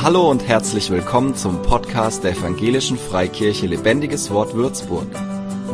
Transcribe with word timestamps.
Hallo 0.00 0.30
und 0.30 0.46
herzlich 0.46 0.90
willkommen 0.90 1.34
zum 1.34 1.60
Podcast 1.62 2.22
der 2.22 2.30
Evangelischen 2.30 2.96
Freikirche 2.96 3.66
Lebendiges 3.66 4.30
Wort 4.30 4.54
Würzburg. 4.54 5.08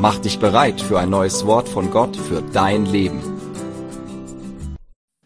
Mach 0.00 0.18
dich 0.18 0.38
bereit 0.38 0.80
für 0.80 0.98
ein 0.98 1.10
neues 1.10 1.44
Wort 1.44 1.68
von 1.68 1.90
Gott 1.90 2.16
für 2.16 2.40
dein 2.40 2.86
Leben. 2.86 3.20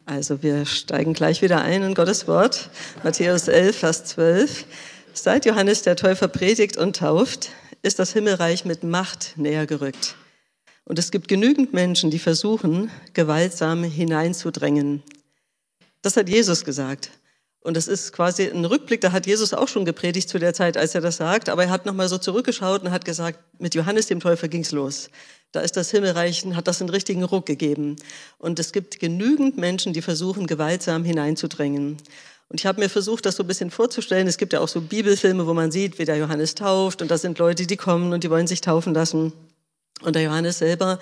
Also 0.04 0.42
wir 0.42 0.66
steigen 0.66 1.12
gleich 1.12 1.42
wieder 1.42 1.62
ein 1.62 1.84
in 1.84 1.94
Gottes 1.94 2.26
Wort. 2.26 2.70
Matthäus 3.04 3.46
11, 3.46 3.78
Vers 3.78 4.04
12. 4.04 4.64
Seit 5.12 5.46
Johannes 5.46 5.82
der 5.82 5.94
Täufer 5.94 6.26
predigt 6.26 6.76
und 6.76 6.96
tauft, 6.96 7.50
ist 7.82 8.00
das 8.00 8.12
Himmelreich 8.12 8.64
mit 8.64 8.82
Macht 8.82 9.34
näher 9.36 9.66
gerückt. 9.66 10.16
Und 10.84 10.98
es 10.98 11.12
gibt 11.12 11.28
genügend 11.28 11.72
Menschen, 11.72 12.10
die 12.10 12.18
versuchen, 12.18 12.90
gewaltsam 13.14 13.84
hineinzudrängen. 13.84 15.04
Das 16.02 16.16
hat 16.16 16.28
Jesus 16.28 16.64
gesagt. 16.64 17.12
Und 17.60 17.76
das 17.76 17.88
ist 17.88 18.12
quasi 18.12 18.48
ein 18.48 18.64
Rückblick, 18.64 19.00
da 19.00 19.12
hat 19.12 19.26
Jesus 19.26 19.52
auch 19.52 19.68
schon 19.68 19.84
gepredigt 19.84 20.28
zu 20.28 20.38
der 20.38 20.54
Zeit, 20.54 20.76
als 20.76 20.94
er 20.94 21.00
das 21.00 21.16
sagt, 21.16 21.48
aber 21.48 21.64
er 21.64 21.70
hat 21.70 21.86
nochmal 21.86 22.08
so 22.08 22.16
zurückgeschaut 22.16 22.82
und 22.82 22.92
hat 22.92 23.04
gesagt, 23.04 23.40
mit 23.58 23.74
Johannes 23.74 24.06
dem 24.06 24.20
Täufer 24.20 24.48
ging's 24.48 24.70
los. 24.70 25.10
Da 25.50 25.60
ist 25.60 25.76
das 25.76 25.90
Himmelreich, 25.90 26.44
hat 26.54 26.68
das 26.68 26.80
einen 26.80 26.90
richtigen 26.90 27.24
Ruck 27.24 27.46
gegeben. 27.46 27.96
Und 28.38 28.58
es 28.58 28.72
gibt 28.72 29.00
genügend 29.00 29.56
Menschen, 29.56 29.92
die 29.92 30.02
versuchen, 30.02 30.46
gewaltsam 30.46 31.04
hineinzudrängen. 31.04 31.96
Und 32.48 32.60
ich 32.60 32.66
habe 32.66 32.80
mir 32.80 32.88
versucht, 32.88 33.26
das 33.26 33.36
so 33.36 33.42
ein 33.42 33.46
bisschen 33.46 33.70
vorzustellen. 33.70 34.26
Es 34.26 34.38
gibt 34.38 34.52
ja 34.52 34.60
auch 34.60 34.68
so 34.68 34.80
Bibelfilme, 34.80 35.46
wo 35.46 35.54
man 35.54 35.70
sieht, 35.70 35.98
wie 35.98 36.04
der 36.04 36.16
Johannes 36.16 36.54
tauft 36.54 37.02
und 37.02 37.10
das 37.10 37.22
sind 37.22 37.38
Leute, 37.38 37.66
die 37.66 37.76
kommen 37.76 38.12
und 38.12 38.24
die 38.24 38.30
wollen 38.30 38.46
sich 38.46 38.60
taufen 38.60 38.94
lassen. 38.94 39.32
Und 40.02 40.14
der 40.14 40.22
Johannes 40.22 40.58
selber 40.58 40.98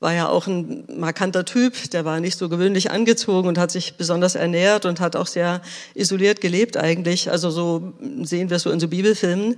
war 0.00 0.12
ja 0.12 0.28
auch 0.28 0.46
ein 0.46 0.84
markanter 0.96 1.44
Typ, 1.44 1.90
der 1.90 2.04
war 2.04 2.20
nicht 2.20 2.36
so 2.36 2.48
gewöhnlich 2.48 2.90
angezogen 2.90 3.46
und 3.46 3.58
hat 3.58 3.70
sich 3.70 3.94
besonders 3.94 4.34
ernährt 4.34 4.86
und 4.86 4.98
hat 4.98 5.14
auch 5.14 5.26
sehr 5.26 5.60
isoliert 5.94 6.40
gelebt 6.40 6.76
eigentlich. 6.76 7.30
Also 7.30 7.50
so 7.50 7.92
sehen 8.22 8.50
wir 8.50 8.56
es 8.56 8.62
so 8.62 8.70
in 8.70 8.80
so 8.80 8.88
Bibelfilmen. 8.88 9.56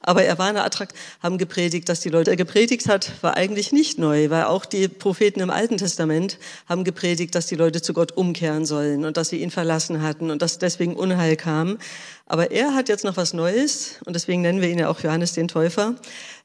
Aber 0.00 0.24
er 0.24 0.38
war 0.38 0.46
eine 0.46 0.62
Attrakt, 0.62 0.94
haben 1.22 1.38
gepredigt, 1.38 1.88
dass 1.88 2.00
die 2.00 2.08
Leute 2.08 2.30
er 2.30 2.36
gepredigt 2.36 2.88
hat, 2.88 3.10
war 3.20 3.36
eigentlich 3.36 3.72
nicht 3.72 3.98
neu, 3.98 4.30
weil 4.30 4.44
auch 4.44 4.64
die 4.64 4.86
Propheten 4.86 5.40
im 5.40 5.50
Alten 5.50 5.76
Testament 5.76 6.38
haben 6.68 6.84
gepredigt, 6.84 7.34
dass 7.34 7.46
die 7.46 7.56
Leute 7.56 7.82
zu 7.82 7.92
Gott 7.92 8.12
umkehren 8.12 8.64
sollen 8.64 9.04
und 9.04 9.16
dass 9.16 9.28
sie 9.28 9.42
ihn 9.42 9.50
verlassen 9.50 10.02
hatten 10.02 10.30
und 10.30 10.40
dass 10.40 10.58
deswegen 10.58 10.94
Unheil 10.94 11.36
kam. 11.36 11.78
Aber 12.26 12.52
er 12.52 12.74
hat 12.74 12.88
jetzt 12.88 13.04
noch 13.04 13.16
was 13.16 13.32
Neues 13.32 13.96
und 14.04 14.14
deswegen 14.14 14.42
nennen 14.42 14.60
wir 14.60 14.68
ihn 14.68 14.78
ja 14.78 14.88
auch 14.88 15.00
Johannes 15.00 15.32
den 15.32 15.48
Täufer. 15.48 15.96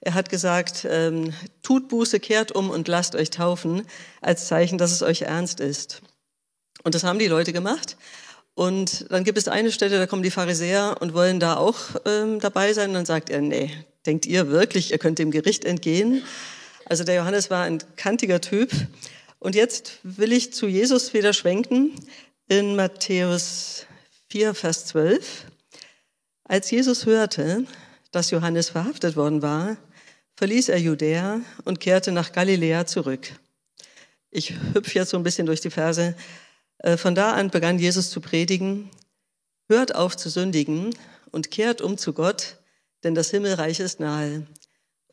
Er 0.01 0.15
hat 0.15 0.29
gesagt, 0.29 0.87
ähm, 0.89 1.33
tut 1.61 1.89
Buße, 1.89 2.19
kehrt 2.19 2.51
um 2.53 2.69
und 2.69 2.87
lasst 2.87 3.15
euch 3.15 3.29
taufen 3.29 3.83
als 4.21 4.47
Zeichen, 4.47 4.77
dass 4.77 4.91
es 4.91 5.03
euch 5.03 5.23
ernst 5.23 5.59
ist. 5.59 6.01
Und 6.83 6.95
das 6.95 7.03
haben 7.03 7.19
die 7.19 7.27
Leute 7.27 7.53
gemacht. 7.53 7.97
Und 8.55 9.11
dann 9.11 9.23
gibt 9.23 9.37
es 9.37 9.47
eine 9.47 9.71
Stelle, 9.71 9.97
da 9.97 10.05
kommen 10.05 10.23
die 10.23 10.31
Pharisäer 10.31 10.97
und 10.99 11.13
wollen 11.13 11.39
da 11.39 11.57
auch 11.57 11.77
ähm, 12.05 12.39
dabei 12.39 12.73
sein. 12.73 12.89
Und 12.89 12.95
dann 12.95 13.05
sagt 13.05 13.29
er, 13.29 13.41
nee, 13.41 13.71
denkt 14.05 14.25
ihr 14.25 14.49
wirklich, 14.49 14.91
ihr 14.91 14.99
könnt 14.99 15.19
dem 15.19 15.31
Gericht 15.31 15.65
entgehen? 15.65 16.23
Also 16.85 17.03
der 17.03 17.15
Johannes 17.15 17.49
war 17.49 17.63
ein 17.63 17.79
kantiger 17.95 18.41
Typ. 18.41 18.71
Und 19.39 19.55
jetzt 19.55 19.99
will 20.03 20.31
ich 20.31 20.53
zu 20.53 20.67
Jesus 20.67 21.13
wieder 21.13 21.33
schwenken 21.33 21.93
in 22.47 22.75
Matthäus 22.75 23.85
4, 24.29 24.53
Vers 24.53 24.85
12. 24.85 25.45
Als 26.43 26.69
Jesus 26.69 27.05
hörte, 27.05 27.65
dass 28.11 28.31
Johannes 28.31 28.69
verhaftet 28.69 29.15
worden 29.15 29.41
war, 29.41 29.77
verließ 30.35 30.69
er 30.69 30.79
Judäa 30.79 31.41
und 31.65 31.79
kehrte 31.79 32.11
nach 32.11 32.31
Galiläa 32.31 32.85
zurück. 32.85 33.31
Ich 34.29 34.53
hüpfe 34.73 34.99
jetzt 34.99 35.09
so 35.09 35.17
ein 35.17 35.23
bisschen 35.23 35.45
durch 35.45 35.61
die 35.61 35.69
Verse. 35.69 36.15
Äh, 36.83 36.97
von 36.97 37.15
da 37.15 37.33
an 37.33 37.49
begann 37.49 37.79
Jesus 37.79 38.11
zu 38.11 38.21
predigen, 38.21 38.91
hört 39.67 39.95
auf 39.95 40.15
zu 40.15 40.29
sündigen 40.29 40.95
und 41.31 41.49
kehrt 41.49 41.81
um 41.81 41.97
zu 41.97 42.13
Gott, 42.13 42.57
denn 43.03 43.15
das 43.15 43.31
Himmelreich 43.31 43.79
ist 43.79 43.99
nahe. 43.99 44.45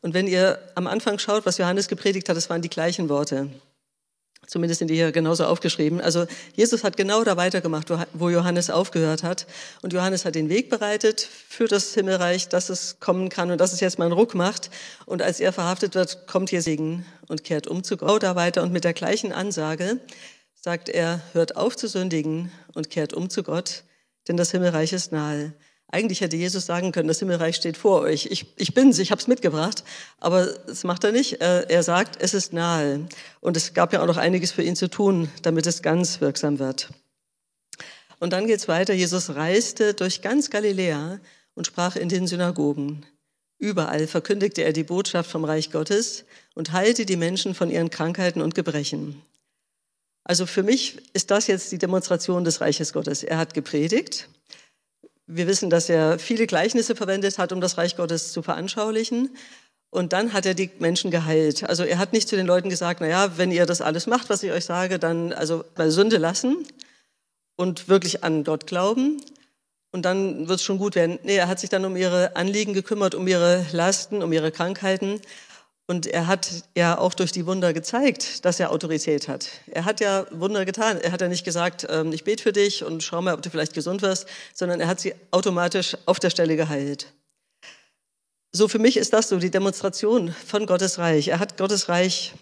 Und 0.01 0.13
wenn 0.13 0.27
ihr 0.27 0.59
am 0.75 0.87
Anfang 0.87 1.17
schaut, 1.17 1.45
was 1.45 1.57
Johannes 1.57 1.87
gepredigt 1.87 2.29
hat, 2.29 2.37
das 2.37 2.49
waren 2.49 2.61
die 2.61 2.69
gleichen 2.69 3.09
Worte. 3.09 3.49
Zumindest 4.47 4.79
sind 4.79 4.87
die 4.89 4.95
hier 4.95 5.11
genauso 5.11 5.45
aufgeschrieben. 5.45 6.01
Also 6.01 6.25
Jesus 6.55 6.83
hat 6.83 6.97
genau 6.97 7.23
da 7.23 7.37
weitergemacht, 7.37 7.87
wo 8.13 8.29
Johannes 8.29 8.71
aufgehört 8.71 9.21
hat. 9.21 9.45
Und 9.83 9.93
Johannes 9.93 10.25
hat 10.25 10.33
den 10.33 10.49
Weg 10.49 10.69
bereitet 10.69 11.21
für 11.21 11.67
das 11.67 11.93
Himmelreich, 11.93 12.49
dass 12.49 12.69
es 12.69 12.99
kommen 12.99 13.29
kann 13.29 13.51
und 13.51 13.61
dass 13.61 13.71
es 13.71 13.79
jetzt 13.79 13.99
mal 13.99 14.05
einen 14.05 14.13
Ruck 14.13 14.33
macht. 14.33 14.71
Und 15.05 15.21
als 15.21 15.39
er 15.39 15.53
verhaftet 15.53 15.93
wird, 15.93 16.25
kommt 16.25 16.49
hier 16.49 16.63
Segen 16.63 17.05
und 17.27 17.43
kehrt 17.43 17.67
um 17.67 17.83
zu 17.83 17.97
Gott 17.97 18.23
da 18.23 18.35
weiter. 18.35 18.63
Und 18.63 18.73
mit 18.73 18.83
der 18.83 18.93
gleichen 18.93 19.31
Ansage, 19.31 19.99
sagt 20.61 20.89
er, 20.89 21.21
hört 21.33 21.57
auf 21.57 21.75
zu 21.75 21.87
sündigen 21.87 22.51
und 22.73 22.89
kehrt 22.89 23.13
um 23.13 23.29
zu 23.29 23.43
Gott, 23.43 23.83
denn 24.27 24.37
das 24.37 24.51
Himmelreich 24.51 24.93
ist 24.93 25.11
nahe. 25.11 25.53
Eigentlich 25.93 26.21
hätte 26.21 26.37
Jesus 26.37 26.65
sagen 26.65 26.93
können, 26.93 27.09
das 27.09 27.19
Himmelreich 27.19 27.57
steht 27.57 27.75
vor 27.75 28.01
euch. 28.01 28.27
Ich, 28.27 28.53
ich 28.55 28.73
bin's, 28.73 28.97
ich 28.97 29.11
habe 29.11 29.19
es 29.19 29.27
mitgebracht. 29.27 29.83
Aber 30.19 30.45
das 30.45 30.85
macht 30.85 31.03
er 31.03 31.11
nicht. 31.11 31.41
Er 31.41 31.83
sagt, 31.83 32.21
es 32.21 32.33
ist 32.33 32.53
nahe. 32.53 33.07
Und 33.41 33.57
es 33.57 33.73
gab 33.73 33.91
ja 33.91 34.01
auch 34.01 34.07
noch 34.07 34.15
einiges 34.15 34.53
für 34.53 34.63
ihn 34.63 34.77
zu 34.77 34.89
tun, 34.89 35.29
damit 35.41 35.67
es 35.67 35.81
ganz 35.81 36.21
wirksam 36.21 36.59
wird. 36.59 36.91
Und 38.19 38.31
dann 38.31 38.47
geht's 38.47 38.69
weiter. 38.69 38.93
Jesus 38.93 39.35
reiste 39.35 39.93
durch 39.93 40.21
ganz 40.21 40.49
Galiläa 40.49 41.19
und 41.55 41.67
sprach 41.67 41.97
in 41.97 42.07
den 42.07 42.25
Synagogen. 42.25 43.05
Überall 43.57 44.07
verkündigte 44.07 44.63
er 44.63 44.71
die 44.71 44.85
Botschaft 44.85 45.29
vom 45.29 45.43
Reich 45.43 45.71
Gottes 45.71 46.23
und 46.55 46.71
heilte 46.71 47.05
die 47.05 47.17
Menschen 47.17 47.53
von 47.53 47.69
ihren 47.69 47.89
Krankheiten 47.89 48.41
und 48.41 48.55
Gebrechen. 48.55 49.21
Also 50.23 50.45
für 50.45 50.63
mich 50.63 51.01
ist 51.13 51.31
das 51.31 51.47
jetzt 51.47 51.71
die 51.71 51.77
Demonstration 51.77 52.43
des 52.43 52.61
Reiches 52.61 52.93
Gottes. 52.93 53.23
Er 53.23 53.37
hat 53.37 53.53
gepredigt. 53.53 54.29
Wir 55.27 55.47
wissen, 55.47 55.69
dass 55.69 55.89
er 55.89 56.19
viele 56.19 56.45
Gleichnisse 56.47 56.95
verwendet 56.95 57.37
hat, 57.37 57.51
um 57.51 57.61
das 57.61 57.77
Reich 57.77 57.95
Gottes 57.95 58.31
zu 58.31 58.41
veranschaulichen. 58.41 59.35
Und 59.89 60.13
dann 60.13 60.33
hat 60.33 60.45
er 60.45 60.53
die 60.53 60.71
Menschen 60.79 61.11
geheilt. 61.11 61.63
Also 61.63 61.83
er 61.83 61.97
hat 61.97 62.13
nicht 62.13 62.29
zu 62.29 62.35
den 62.35 62.47
Leuten 62.47 62.69
gesagt, 62.69 63.01
na 63.01 63.07
ja, 63.07 63.37
wenn 63.37 63.51
ihr 63.51 63.65
das 63.65 63.81
alles 63.81 64.07
macht, 64.07 64.29
was 64.29 64.41
ich 64.43 64.51
euch 64.51 64.65
sage, 64.65 64.99
dann 64.99 65.33
also 65.33 65.65
bei 65.75 65.89
Sünde 65.89 66.17
lassen 66.17 66.65
und 67.57 67.89
wirklich 67.89 68.23
an 68.23 68.43
Gott 68.43 68.67
glauben. 68.67 69.21
Und 69.91 70.03
dann 70.03 70.47
wird 70.47 70.59
es 70.59 70.65
schon 70.65 70.77
gut 70.77 70.95
werden. 70.95 71.19
Nee, 71.23 71.35
er 71.35 71.49
hat 71.49 71.59
sich 71.59 71.69
dann 71.69 71.83
um 71.83 71.97
ihre 71.97 72.37
Anliegen 72.37 72.73
gekümmert, 72.73 73.15
um 73.15 73.27
ihre 73.27 73.65
Lasten, 73.73 74.23
um 74.23 74.31
ihre 74.31 74.51
Krankheiten. 74.51 75.19
Und 75.87 76.07
er 76.07 76.27
hat 76.27 76.63
ja 76.75 76.97
auch 76.97 77.13
durch 77.13 77.31
die 77.31 77.45
Wunder 77.45 77.73
gezeigt, 77.73 78.45
dass 78.45 78.59
er 78.59 78.71
Autorität 78.71 79.27
hat. 79.27 79.49
Er 79.67 79.83
hat 79.83 79.99
ja 79.99 80.25
Wunder 80.31 80.63
getan. 80.63 80.99
Er 81.01 81.11
hat 81.11 81.21
ja 81.21 81.27
nicht 81.27 81.43
gesagt, 81.43 81.85
ähm, 81.89 82.13
ich 82.13 82.23
bete 82.23 82.43
für 82.43 82.53
dich 82.53 82.83
und 82.83 83.03
schau 83.03 83.21
mal, 83.21 83.33
ob 83.33 83.41
du 83.41 83.49
vielleicht 83.49 83.73
gesund 83.73 84.01
wirst, 84.01 84.27
sondern 84.53 84.79
er 84.79 84.87
hat 84.87 84.99
sie 84.99 85.13
automatisch 85.31 85.97
auf 86.05 86.19
der 86.19 86.29
Stelle 86.29 86.55
geheilt. 86.55 87.07
So 88.53 88.67
für 88.67 88.79
mich 88.79 88.97
ist 88.97 89.13
das 89.13 89.29
so 89.29 89.37
die 89.37 89.51
Demonstration 89.51 90.33
von 90.45 90.65
Gottes 90.65 90.97
Reich. 90.97 91.29
Er 91.29 91.39
hat 91.39 91.57
Gottes 91.57 91.89
Reich 91.89 92.33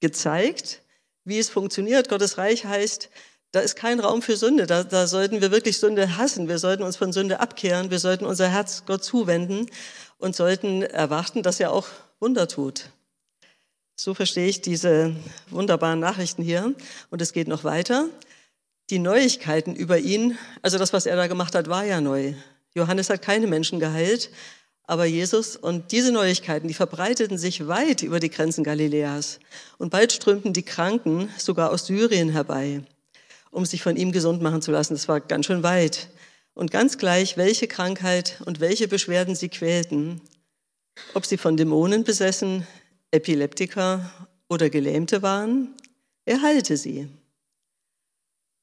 gezeigt, 0.00 0.82
wie 1.24 1.38
es 1.38 1.48
funktioniert. 1.48 2.08
Gottes 2.08 2.38
Reich 2.38 2.64
heißt, 2.64 3.08
da 3.52 3.60
ist 3.60 3.76
kein 3.76 4.00
Raum 4.00 4.20
für 4.20 4.36
Sünde. 4.36 4.66
Da, 4.66 4.82
da 4.82 5.06
sollten 5.06 5.40
wir 5.40 5.50
wirklich 5.50 5.78
Sünde 5.78 6.16
hassen. 6.16 6.48
Wir 6.48 6.58
sollten 6.58 6.82
uns 6.82 6.96
von 6.96 7.12
Sünde 7.12 7.40
abkehren. 7.40 7.90
Wir 7.90 7.98
sollten 7.98 8.26
unser 8.26 8.48
Herz 8.48 8.82
Gott 8.84 9.04
zuwenden 9.04 9.70
und 10.18 10.34
sollten 10.36 10.82
erwarten, 10.82 11.42
dass 11.42 11.60
er 11.60 11.72
auch 11.72 11.86
Wunder 12.24 12.48
tut. 12.48 12.88
So 13.96 14.14
verstehe 14.14 14.48
ich 14.48 14.62
diese 14.62 15.14
wunderbaren 15.50 16.00
Nachrichten 16.00 16.42
hier. 16.42 16.74
Und 17.10 17.20
es 17.20 17.34
geht 17.34 17.48
noch 17.48 17.64
weiter. 17.64 18.08
Die 18.88 18.98
Neuigkeiten 18.98 19.76
über 19.76 19.98
ihn, 19.98 20.38
also 20.62 20.78
das, 20.78 20.94
was 20.94 21.04
er 21.04 21.16
da 21.16 21.26
gemacht 21.26 21.54
hat, 21.54 21.68
war 21.68 21.84
ja 21.84 22.00
neu. 22.00 22.32
Johannes 22.74 23.10
hat 23.10 23.20
keine 23.20 23.46
Menschen 23.46 23.78
geheilt, 23.78 24.30
aber 24.84 25.04
Jesus 25.04 25.54
und 25.54 25.92
diese 25.92 26.12
Neuigkeiten, 26.12 26.66
die 26.66 26.72
verbreiteten 26.72 27.36
sich 27.36 27.68
weit 27.68 28.02
über 28.02 28.20
die 28.20 28.30
Grenzen 28.30 28.64
Galiläas. 28.64 29.38
Und 29.76 29.90
bald 29.90 30.10
strömten 30.10 30.54
die 30.54 30.62
Kranken 30.62 31.28
sogar 31.36 31.70
aus 31.70 31.84
Syrien 31.84 32.30
herbei, 32.30 32.80
um 33.50 33.66
sich 33.66 33.82
von 33.82 33.96
ihm 33.96 34.12
gesund 34.12 34.40
machen 34.40 34.62
zu 34.62 34.72
lassen. 34.72 34.94
Das 34.94 35.08
war 35.08 35.20
ganz 35.20 35.44
schön 35.44 35.62
weit. 35.62 36.08
Und 36.54 36.70
ganz 36.70 36.96
gleich, 36.96 37.36
welche 37.36 37.68
Krankheit 37.68 38.40
und 38.46 38.60
welche 38.60 38.88
Beschwerden 38.88 39.34
sie 39.34 39.50
quälten, 39.50 40.22
ob 41.14 41.26
sie 41.26 41.36
von 41.36 41.56
Dämonen 41.56 42.04
besessen, 42.04 42.66
Epileptiker 43.10 44.10
oder 44.48 44.70
Gelähmte 44.70 45.22
waren, 45.22 45.74
er 46.24 46.42
heilte 46.42 46.76
sie. 46.76 47.08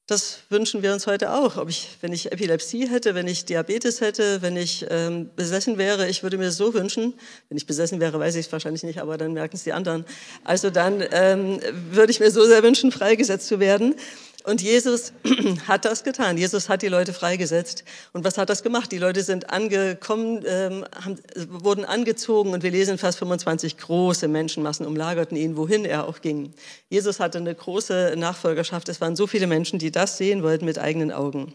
Das 0.08 0.40
wünschen 0.50 0.82
wir 0.82 0.92
uns 0.92 1.06
heute 1.06 1.32
auch. 1.32 1.56
Ob 1.56 1.68
ich, 1.68 1.88
wenn 2.00 2.12
ich 2.12 2.32
Epilepsie 2.32 2.88
hätte, 2.88 3.14
wenn 3.14 3.28
ich 3.28 3.44
Diabetes 3.44 4.00
hätte, 4.00 4.42
wenn 4.42 4.56
ich 4.56 4.84
ähm, 4.90 5.30
besessen 5.36 5.78
wäre, 5.78 6.08
ich 6.08 6.24
würde 6.24 6.38
mir 6.38 6.50
so 6.50 6.74
wünschen, 6.74 7.14
wenn 7.48 7.56
ich 7.56 7.66
besessen 7.66 8.00
wäre, 8.00 8.18
weiß 8.18 8.34
ich 8.34 8.46
es 8.46 8.52
wahrscheinlich 8.52 8.82
nicht, 8.82 9.00
aber 9.00 9.16
dann 9.16 9.32
merken 9.32 9.56
es 9.56 9.62
die 9.62 9.72
anderen. 9.72 10.04
Also 10.42 10.70
dann 10.70 11.04
ähm, 11.12 11.60
würde 11.92 12.10
ich 12.10 12.18
mir 12.18 12.32
so 12.32 12.44
sehr 12.44 12.64
wünschen, 12.64 12.90
freigesetzt 12.90 13.46
zu 13.46 13.60
werden. 13.60 13.94
Und 14.44 14.60
Jesus 14.60 15.12
hat 15.68 15.84
das 15.84 16.04
getan. 16.04 16.36
Jesus 16.36 16.68
hat 16.68 16.82
die 16.82 16.88
Leute 16.88 17.12
freigesetzt. 17.12 17.84
Und 18.12 18.24
was 18.24 18.38
hat 18.38 18.50
das 18.50 18.62
gemacht? 18.62 18.90
Die 18.90 18.98
Leute 18.98 19.22
sind 19.22 19.50
angekommen, 19.50 20.44
ähm, 20.46 20.84
haben, 21.04 21.18
wurden 21.48 21.84
angezogen 21.84 22.50
und 22.50 22.62
wir 22.62 22.70
lesen 22.70 22.98
Vers 22.98 23.16
25, 23.16 23.78
große 23.78 24.28
Menschenmassen 24.28 24.86
umlagerten 24.86 25.36
ihn, 25.36 25.56
wohin 25.56 25.84
er 25.84 26.08
auch 26.08 26.20
ging. 26.20 26.54
Jesus 26.88 27.20
hatte 27.20 27.38
eine 27.38 27.54
große 27.54 28.14
Nachfolgerschaft. 28.16 28.88
Es 28.88 29.00
waren 29.00 29.16
so 29.16 29.26
viele 29.26 29.46
Menschen, 29.46 29.78
die 29.78 29.92
das 29.92 30.18
sehen 30.18 30.42
wollten 30.42 30.64
mit 30.64 30.78
eigenen 30.78 31.12
Augen. 31.12 31.54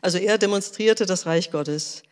Also 0.00 0.18
er 0.18 0.38
demonstrierte 0.38 1.06
das 1.06 1.26
Reich 1.26 1.50
Gottes. 1.50 2.02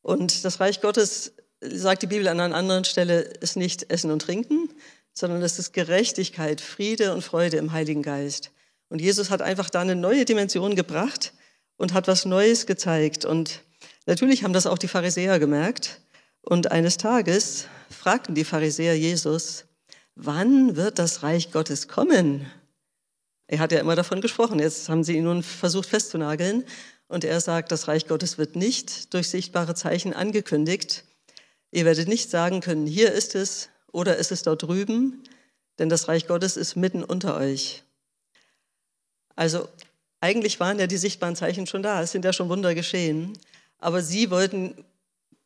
Und 0.00 0.44
das 0.44 0.60
Reich 0.60 0.80
Gottes, 0.80 1.32
sagt 1.60 2.02
die 2.02 2.06
Bibel 2.06 2.28
an 2.28 2.40
einer 2.40 2.54
anderen 2.54 2.84
Stelle, 2.84 3.20
ist 3.20 3.56
nicht 3.56 3.90
Essen 3.90 4.10
und 4.10 4.22
Trinken, 4.22 4.68
sondern 5.12 5.42
es 5.42 5.58
ist 5.58 5.72
Gerechtigkeit, 5.72 6.60
Friede 6.60 7.12
und 7.14 7.22
Freude 7.22 7.56
im 7.56 7.72
Heiligen 7.72 8.02
Geist. 8.02 8.50
Und 8.92 9.00
Jesus 9.00 9.30
hat 9.30 9.40
einfach 9.40 9.70
da 9.70 9.80
eine 9.80 9.96
neue 9.96 10.26
Dimension 10.26 10.76
gebracht 10.76 11.32
und 11.78 11.94
hat 11.94 12.08
was 12.08 12.26
Neues 12.26 12.66
gezeigt. 12.66 13.24
Und 13.24 13.62
natürlich 14.04 14.44
haben 14.44 14.52
das 14.52 14.66
auch 14.66 14.76
die 14.76 14.86
Pharisäer 14.86 15.38
gemerkt. 15.38 16.02
Und 16.42 16.70
eines 16.70 16.98
Tages 16.98 17.68
fragten 17.88 18.34
die 18.34 18.44
Pharisäer 18.44 18.94
Jesus, 18.94 19.64
wann 20.14 20.76
wird 20.76 20.98
das 20.98 21.22
Reich 21.22 21.52
Gottes 21.52 21.88
kommen? 21.88 22.44
Er 23.46 23.60
hat 23.60 23.72
ja 23.72 23.80
immer 23.80 23.96
davon 23.96 24.20
gesprochen. 24.20 24.58
Jetzt 24.58 24.90
haben 24.90 25.04
sie 25.04 25.16
ihn 25.16 25.24
nun 25.24 25.42
versucht 25.42 25.88
festzunageln. 25.88 26.62
Und 27.08 27.24
er 27.24 27.40
sagt, 27.40 27.72
das 27.72 27.88
Reich 27.88 28.06
Gottes 28.06 28.36
wird 28.36 28.56
nicht 28.56 29.14
durch 29.14 29.30
sichtbare 29.30 29.74
Zeichen 29.74 30.12
angekündigt. 30.12 31.04
Ihr 31.70 31.86
werdet 31.86 32.08
nicht 32.08 32.28
sagen 32.28 32.60
können, 32.60 32.86
hier 32.86 33.10
ist 33.10 33.36
es 33.36 33.70
oder 33.90 34.18
ist 34.18 34.32
es 34.32 34.42
dort 34.42 34.64
drüben, 34.64 35.22
denn 35.78 35.88
das 35.88 36.08
Reich 36.08 36.26
Gottes 36.26 36.58
ist 36.58 36.76
mitten 36.76 37.02
unter 37.02 37.38
euch. 37.38 37.84
Also 39.36 39.68
eigentlich 40.20 40.60
waren 40.60 40.78
ja 40.78 40.86
die 40.86 40.96
sichtbaren 40.96 41.36
Zeichen 41.36 41.66
schon 41.66 41.82
da, 41.82 42.02
es 42.02 42.12
sind 42.12 42.24
ja 42.24 42.32
schon 42.32 42.48
Wunder 42.48 42.74
geschehen, 42.74 43.32
aber 43.78 44.02
sie 44.02 44.30
wollten, 44.30 44.74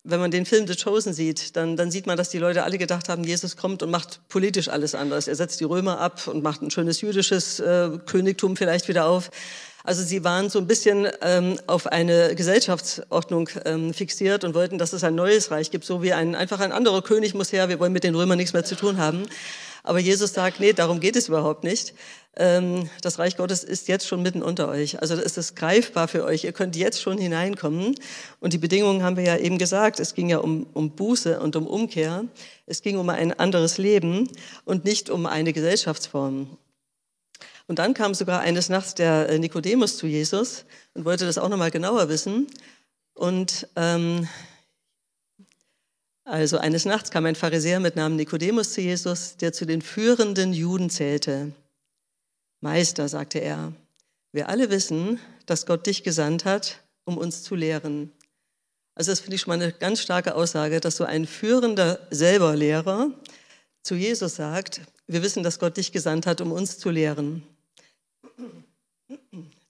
wenn 0.05 0.21
man 0.21 0.31
den 0.31 0.45
Film 0.45 0.67
The 0.67 0.77
Chosen 0.77 1.15
sieht, 1.15 1.57
dann, 1.57 1.77
dann 1.77 1.91
sieht 1.91 2.07
man, 2.07 2.17
dass 2.17 2.29
die 2.29 2.39
Leute 2.39 2.63
alle 2.63 2.79
gedacht 2.79 3.09
haben, 3.09 3.25
Jesus 3.25 3.57
kommt 3.57 3.83
und 3.83 3.91
macht 3.91 4.21
politisch 4.29 4.69
alles 4.69 4.95
anders. 4.95 5.27
Er 5.27 5.35
setzt 5.35 5.61
die 5.61 5.65
Römer 5.65 5.99
ab 5.99 6.29
und 6.29 6.43
macht 6.43 6.63
ein 6.63 6.71
schönes 6.71 7.01
jüdisches 7.01 7.59
äh, 7.59 7.99
Königtum 8.05 8.57
vielleicht 8.57 8.89
wieder 8.89 9.07
auf. 9.07 9.31
Also 9.83 10.03
sie 10.03 10.25
waren 10.25 10.51
so 10.51 10.59
ein 10.59 10.67
bisschen 10.67 11.09
ähm, 11.23 11.59
auf 11.69 11.87
eine 11.87 12.35
Gesellschaftsordnung 12.35 13.49
ähm, 13.65 13.95
fixiert 13.95 14.43
und 14.43 14.55
wollten, 14.55 14.79
dass 14.79 14.93
es 14.93 15.05
ein 15.05 15.15
neues 15.15 15.53
Reich 15.53 15.71
gibt, 15.71 15.85
so 15.85 16.03
wie 16.03 16.13
ein, 16.13 16.35
einfach 16.35 16.59
ein 16.59 16.73
anderer 16.73 17.03
König 17.03 17.35
muss 17.35 17.53
her, 17.53 17.69
wir 17.69 17.79
wollen 17.79 17.93
mit 17.93 18.03
den 18.03 18.17
Römern 18.17 18.37
nichts 18.37 18.53
mehr 18.53 18.65
zu 18.65 18.75
tun 18.75 18.99
haben. 18.99 19.27
Aber 19.87 20.01
Jesus 20.01 20.33
sagt, 20.33 20.59
nee, 20.59 20.73
darum 20.73 20.99
geht 20.99 21.15
es 21.17 21.29
überhaupt 21.29 21.63
nicht. 21.63 21.95
Ähm, 22.37 22.91
das 23.03 23.19
Reich 23.19 23.37
Gottes 23.37 23.63
ist 23.63 23.87
jetzt 23.89 24.07
schon 24.07 24.21
mitten 24.21 24.43
unter 24.43 24.69
euch. 24.69 25.01
Also 25.01 25.15
ist 25.15 25.39
es 25.39 25.55
greifbar 25.55 26.09
für 26.09 26.25
euch. 26.25 26.45
Ihr 26.45 26.53
könnt 26.53 26.75
jetzt 26.75 27.01
schon 27.01 27.19
hineinkommen. 27.19 27.95
Und 28.41 28.53
die 28.53 28.59
Bedingungen 28.59 29.05
haben 29.05 29.17
wir 29.17 29.25
ja 29.25 29.37
eben 29.37 29.59
gesagt. 29.59 30.01
Es 30.01 30.15
ging 30.15 30.29
ja 30.29 30.39
um, 30.39 30.67
um 30.75 30.91
Buße 30.91 31.39
und 31.39 31.55
um 31.55 31.67
Umkehr. 31.67 32.25
Es 32.67 32.83
ging 32.83 32.99
um 32.99 33.09
ein 33.09 33.33
anderes 33.39 33.79
Leben 33.79 34.29
und 34.65 34.85
nicht 34.85 35.09
um 35.09 35.25
eine 35.25 35.53
Gesellschaftsform. 35.53 36.59
Und 37.69 37.79
dann 37.79 37.95
kam 37.95 38.13
sogar 38.13 38.41
eines 38.41 38.69
Nachts 38.69 38.95
der 38.95 39.29
äh, 39.29 39.39
Nikodemus 39.39 39.97
zu 39.97 40.07
Jesus 40.07 40.65
und 40.95 41.05
wollte 41.05 41.27
das 41.27 41.39
auch 41.39 41.49
nochmal 41.49 41.71
genauer 41.71 42.09
wissen. 42.09 42.49
Und 43.15 43.69
ähm, 43.77 44.29
also 46.27 46.59
eines 46.59 46.85
Nachts 46.85 47.13
kam 47.13 47.25
ein 47.25 47.37
Pharisäer 47.37 47.79
mit 47.79 47.95
Namen 47.95 48.17
Nikodemus 48.17 48.73
zu 48.73 48.81
Jesus, 48.81 49.37
der 49.37 49.53
zu 49.53 49.65
den 49.65 49.81
führenden 49.81 50.53
Juden 50.53 50.91
zählte. 50.91 51.53
Meister, 52.61 53.09
sagte 53.09 53.39
er, 53.39 53.73
wir 54.33 54.49
alle 54.49 54.69
wissen, 54.71 55.21
dass 55.47 55.67
Gott 55.67 55.87
dich 55.87 56.03
gesandt 56.03 56.45
hat, 56.45 56.81
um 57.05 57.17
uns 57.17 57.45
zu 57.45 57.55
lehren. 57.55 58.11
Also 58.97 59.13
das 59.13 59.21
finde 59.21 59.37
ich 59.37 59.43
schon 59.43 59.57
mal 59.57 59.63
eine 59.63 59.73
ganz 59.73 60.01
starke 60.03 60.35
Aussage, 60.35 60.81
dass 60.81 60.97
so 60.97 61.05
ein 61.05 61.27
führender 61.27 62.01
selber 62.11 62.57
Lehrer 62.57 63.11
zu 63.85 63.95
Jesus 63.95 64.35
sagt, 64.35 64.81
wir 65.07 65.23
wissen, 65.23 65.45
dass 65.45 65.61
Gott 65.61 65.77
dich 65.77 65.93
gesandt 65.93 66.27
hat, 66.27 66.41
um 66.41 66.51
uns 66.51 66.79
zu 66.79 66.91
lehren. 66.91 67.45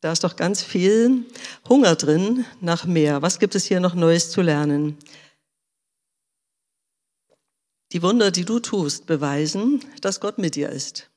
Da 0.00 0.12
ist 0.12 0.24
doch 0.24 0.36
ganz 0.36 0.62
viel 0.62 1.26
Hunger 1.68 1.96
drin 1.96 2.46
nach 2.62 2.86
mehr. 2.86 3.20
Was 3.20 3.38
gibt 3.38 3.54
es 3.54 3.66
hier 3.66 3.80
noch 3.80 3.94
Neues 3.94 4.30
zu 4.30 4.40
lernen? 4.40 4.96
Die 7.92 8.02
Wunder, 8.02 8.30
die 8.30 8.44
du 8.44 8.58
tust, 8.58 9.06
beweisen, 9.06 9.84
dass 10.00 10.20
Gott 10.20 10.38
mit 10.38 10.56
dir 10.56 10.70
ist. 10.70 11.08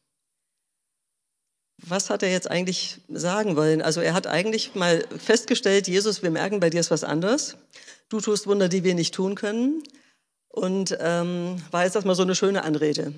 Was 1.81 2.09
hat 2.09 2.23
er 2.23 2.31
jetzt 2.31 2.51
eigentlich 2.51 2.99
sagen 3.07 3.55
wollen? 3.55 3.81
Also 3.81 4.01
er 4.01 4.13
hat 4.13 4.27
eigentlich 4.27 4.75
mal 4.75 5.05
festgestellt, 5.17 5.87
Jesus, 5.87 6.21
wir 6.21 6.31
merken, 6.31 6.59
bei 6.59 6.69
dir 6.69 6.81
ist 6.81 6.91
was 6.91 7.03
anderes. 7.03 7.55
Du 8.09 8.19
tust 8.19 8.47
Wunder, 8.47 8.67
die 8.67 8.83
wir 8.83 8.95
nicht 8.95 9.13
tun 9.13 9.35
können. 9.35 9.83
Und 10.49 10.97
ähm, 10.99 11.61
war 11.71 11.85
jetzt 11.85 11.95
erstmal 11.95 12.15
so 12.15 12.23
eine 12.23 12.35
schöne 12.35 12.63
Anrede. 12.63 13.13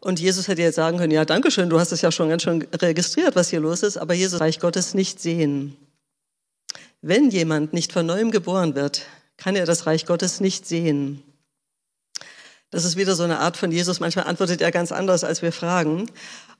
Und 0.00 0.18
Jesus 0.18 0.48
hätte 0.48 0.62
jetzt 0.62 0.76
sagen 0.76 0.96
können, 0.98 1.12
ja, 1.12 1.24
danke 1.24 1.50
schön, 1.50 1.68
du 1.68 1.78
hast 1.78 1.92
es 1.92 2.00
ja 2.00 2.10
schon 2.10 2.30
ganz 2.30 2.42
schön 2.42 2.66
registriert, 2.74 3.36
was 3.36 3.50
hier 3.50 3.60
los 3.60 3.82
ist, 3.82 3.98
aber 3.98 4.14
Jesus 4.14 4.40
Reich 4.40 4.58
Gottes 4.58 4.94
nicht 4.94 5.20
sehen. 5.20 5.76
Wenn 7.02 7.30
jemand 7.30 7.74
nicht 7.74 7.92
von 7.92 8.06
neuem 8.06 8.30
geboren 8.30 8.74
wird, 8.74 9.02
kann 9.36 9.56
er 9.56 9.66
das 9.66 9.86
Reich 9.86 10.06
Gottes 10.06 10.40
nicht 10.40 10.66
sehen. 10.66 11.22
Das 12.70 12.84
ist 12.84 12.96
wieder 12.96 13.14
so 13.14 13.24
eine 13.24 13.40
Art 13.40 13.56
von 13.56 13.72
Jesus. 13.72 14.00
Manchmal 14.00 14.26
antwortet 14.26 14.60
er 14.60 14.70
ganz 14.70 14.92
anders, 14.92 15.24
als 15.24 15.42
wir 15.42 15.52
fragen. 15.52 16.10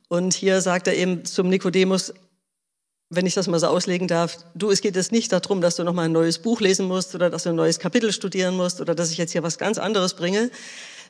Und 0.08 0.34
hier 0.34 0.60
sagt 0.60 0.88
er 0.88 0.96
eben 0.96 1.24
zum 1.24 1.48
Nikodemus, 1.48 2.12
wenn 3.10 3.26
ich 3.26 3.34
das 3.34 3.48
mal 3.48 3.58
so 3.58 3.66
auslegen 3.66 4.08
darf, 4.08 4.38
du, 4.54 4.70
es 4.70 4.80
geht 4.80 4.96
jetzt 4.96 5.12
nicht 5.12 5.32
darum, 5.32 5.60
dass 5.60 5.76
du 5.76 5.84
nochmal 5.84 6.06
ein 6.06 6.12
neues 6.12 6.38
Buch 6.38 6.60
lesen 6.60 6.86
musst 6.86 7.14
oder 7.14 7.28
dass 7.28 7.42
du 7.42 7.50
ein 7.50 7.56
neues 7.56 7.78
Kapitel 7.80 8.12
studieren 8.12 8.56
musst 8.56 8.80
oder 8.80 8.94
dass 8.94 9.10
ich 9.10 9.18
jetzt 9.18 9.32
hier 9.32 9.42
was 9.42 9.58
ganz 9.58 9.78
anderes 9.78 10.14
bringe, 10.14 10.50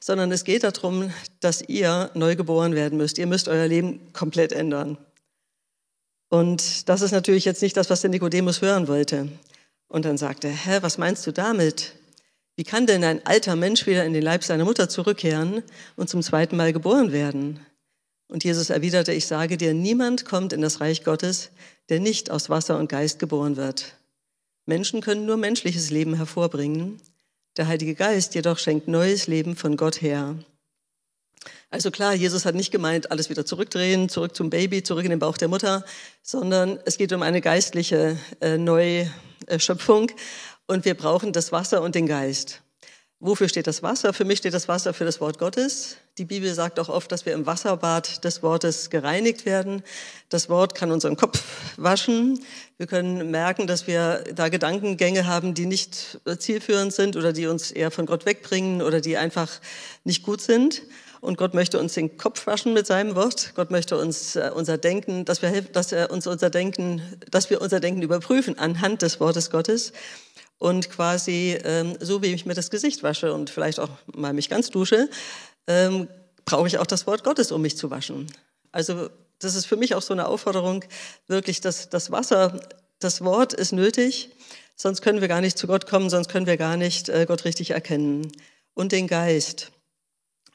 sondern 0.01 0.33
es 0.33 0.45
geht 0.45 0.65
darum, 0.65 1.13
dass 1.41 1.61
ihr 1.63 2.11
neu 2.15 2.37
geboren 2.37 2.75
werden 2.75 2.97
müsst. 2.97 3.19
Ihr 3.19 3.27
müsst 3.27 3.49
euer 3.49 3.69
Leben 3.69 4.13
komplett 4.15 4.53
ändern. 4.53 4.97
Und 6.31 6.89
das 6.89 7.03
ist 7.03 7.13
natürlich 7.13 7.45
jetzt 7.45 7.61
nicht 7.61 7.77
das, 7.77 7.91
was 7.91 8.01
der 8.01 8.11
Nikodemus 8.11 8.63
hören 8.63 8.89
wollte. 8.89 9.29
Und 9.89 10.05
dann 10.05 10.17
sagte 10.17 10.49
er, 10.49 10.55
hä, 10.55 10.79
was 10.81 10.97
meinst 10.97 11.27
du 11.27 11.33
damit? 11.33 11.93
Wie 12.61 12.65
kann 12.65 12.87
denn 12.87 13.03
ein 13.05 13.25
alter 13.25 13.57
Mensch 13.57 13.87
wieder 13.87 14.05
in 14.05 14.13
den 14.13 14.21
Leib 14.21 14.45
seiner 14.45 14.67
Mutter 14.67 14.91
zurückkehren 14.91 15.63
und 15.97 16.11
zum 16.11 16.21
zweiten 16.21 16.59
Mal 16.59 16.75
geboren 16.75 17.11
werden? 17.11 17.59
Und 18.29 18.45
Jesus 18.45 18.69
erwiderte, 18.69 19.15
ich 19.15 19.25
sage 19.25 19.57
dir, 19.57 19.73
niemand 19.73 20.27
kommt 20.27 20.53
in 20.53 20.61
das 20.61 20.79
Reich 20.83 21.03
Gottes, 21.03 21.53
der 21.89 22.01
nicht 22.01 22.31
aus 22.31 22.51
Wasser 22.51 22.79
und 22.79 22.91
Geist 22.91 23.19
geboren 23.19 23.57
wird. 23.57 23.95
Menschen 24.67 25.01
können 25.01 25.25
nur 25.25 25.39
menschliches 25.39 25.89
Leben 25.89 26.17
hervorbringen, 26.17 27.01
der 27.57 27.67
Heilige 27.67 27.95
Geist 27.95 28.35
jedoch 28.35 28.59
schenkt 28.59 28.89
neues 28.89 29.27
Leben 29.27 29.57
von 29.57 29.79
Gott 29.79 30.03
her. 30.03 30.35
Also 31.71 31.91
klar, 31.91 32.13
Jesus 32.13 32.45
hat 32.45 32.57
nicht 32.57 32.71
gemeint, 32.71 33.11
alles 33.11 33.31
wieder 33.31 33.47
zurückdrehen, 33.47 34.11
zurück 34.11 34.37
zum 34.37 34.51
Baby, 34.51 34.83
zurück 34.83 35.05
in 35.05 35.11
den 35.11 35.19
Bauch 35.19 35.39
der 35.39 35.49
Mutter, 35.49 35.83
sondern 36.23 36.79
es 36.85 36.99
geht 36.99 37.15
um 37.15 37.23
eine 37.23 37.41
geistliche 37.41 38.19
äh, 38.43 38.59
Neuschöpfung 38.59 40.11
und 40.71 40.85
wir 40.85 40.95
brauchen 40.95 41.33
das 41.33 41.51
Wasser 41.51 41.83
und 41.83 41.97
den 41.97 42.07
Geist. 42.07 42.63
Wofür 43.19 43.49
steht 43.49 43.67
das 43.67 43.83
Wasser? 43.83 44.13
Für 44.13 44.25
mich 44.25 44.39
steht 44.39 44.55
das 44.55 44.69
Wasser 44.69 44.95
für 44.95 45.05
das 45.05 45.21
Wort 45.21 45.39
Gottes. 45.39 45.97
Die 46.17 46.25
Bibel 46.25 46.55
sagt 46.55 46.79
auch 46.79 46.89
oft, 46.89 47.11
dass 47.11 47.27
wir 47.27 47.35
im 47.35 47.45
Wasserbad 47.45 48.25
des 48.25 48.43
Wortes 48.45 48.89
gereinigt 48.89 49.45
werden. 49.45 49.83
Das 50.29 50.49
Wort 50.49 50.77
kann 50.77 50.93
unseren 50.93 51.17
Kopf 51.17 51.43
waschen. 51.77 52.41
Wir 52.79 52.87
können 52.87 53.33
merken, 53.33 53.67
dass 53.67 53.89
wir 53.89 54.23
da 54.33 54.49
Gedankengänge 54.49 55.27
haben, 55.27 55.55
die 55.55 55.67
nicht 55.67 56.21
zielführend 56.39 56.95
sind 56.95 57.17
oder 57.17 57.33
die 57.33 57.49
uns 57.49 57.73
eher 57.73 57.91
von 57.91 58.07
Gott 58.07 58.25
wegbringen 58.25 58.81
oder 58.81 59.01
die 59.01 59.17
einfach 59.17 59.51
nicht 60.05 60.23
gut 60.23 60.41
sind. 60.41 60.83
Und 61.21 61.37
Gott 61.37 61.53
möchte 61.53 61.79
uns 61.79 61.93
den 61.95 62.17
Kopf 62.17 62.47
waschen 62.47 62.73
mit 62.73 62.87
seinem 62.87 63.15
Wort. 63.15 63.53
Gott 63.55 63.71
möchte 63.71 63.99
uns 63.99 64.37
äh, 64.37 64.51
unser 64.55 64.79
Denken, 64.79 65.27
dass 65.27 65.43
wir, 65.43 65.61
dass 65.61 65.93
er 65.93 66.11
uns 66.11 66.27
unser 66.27 66.49
Denken, 66.49 67.03
dass 67.31 67.51
wir 67.51 67.61
unser 67.61 67.79
Denken 67.79 68.01
überprüfen 68.01 68.59
anhand 68.59 69.03
des 69.03 69.21
Wortes 69.21 69.51
Gottes 69.51 69.93
und 70.61 70.91
quasi 70.91 71.59
ähm, 71.65 71.97
so 72.01 72.23
wie 72.23 72.33
ich 72.33 72.47
mir 72.47 72.55
das 72.55 72.71
Gesicht 72.71 73.03
wasche 73.03 73.33
und 73.33 73.51
vielleicht 73.51 73.81
auch 73.81 73.89
mal 74.15 74.33
mich 74.33 74.49
ganz 74.49 74.71
dusche, 74.71 75.09
ähm, 75.67 76.07
brauche 76.45 76.69
ich 76.69 76.79
auch 76.79 76.87
das 76.87 77.07
Wort 77.07 77.25
Gottes, 77.25 77.51
um 77.51 77.63
mich 77.63 77.77
zu 77.77 77.91
waschen. 77.91 78.27
Also 78.71 79.09
das 79.41 79.55
ist 79.55 79.65
für 79.65 79.77
mich 79.77 79.95
auch 79.95 80.03
so 80.03 80.13
eine 80.13 80.29
Aufforderung, 80.29 80.85
wirklich 81.27 81.63
das, 81.63 81.89
das 81.89 82.11
Wasser, 82.11 82.61
das 82.99 83.25
Wort 83.25 83.55
ist 83.55 83.73
nötig, 83.73 84.31
sonst 84.77 85.01
können 85.01 85.23
wir 85.23 85.29
gar 85.29 85.41
nicht 85.41 85.57
zu 85.57 85.67
Gott 85.67 85.87
kommen, 85.87 86.11
sonst 86.11 86.29
können 86.29 86.47
wir 86.47 86.59
gar 86.59 86.77
nicht 86.77 87.09
äh, 87.09 87.25
Gott 87.27 87.47
richtig 87.47 87.71
erkennen. 87.71 88.31
Und 88.75 88.93
den 88.93 89.09
Geist. 89.09 89.73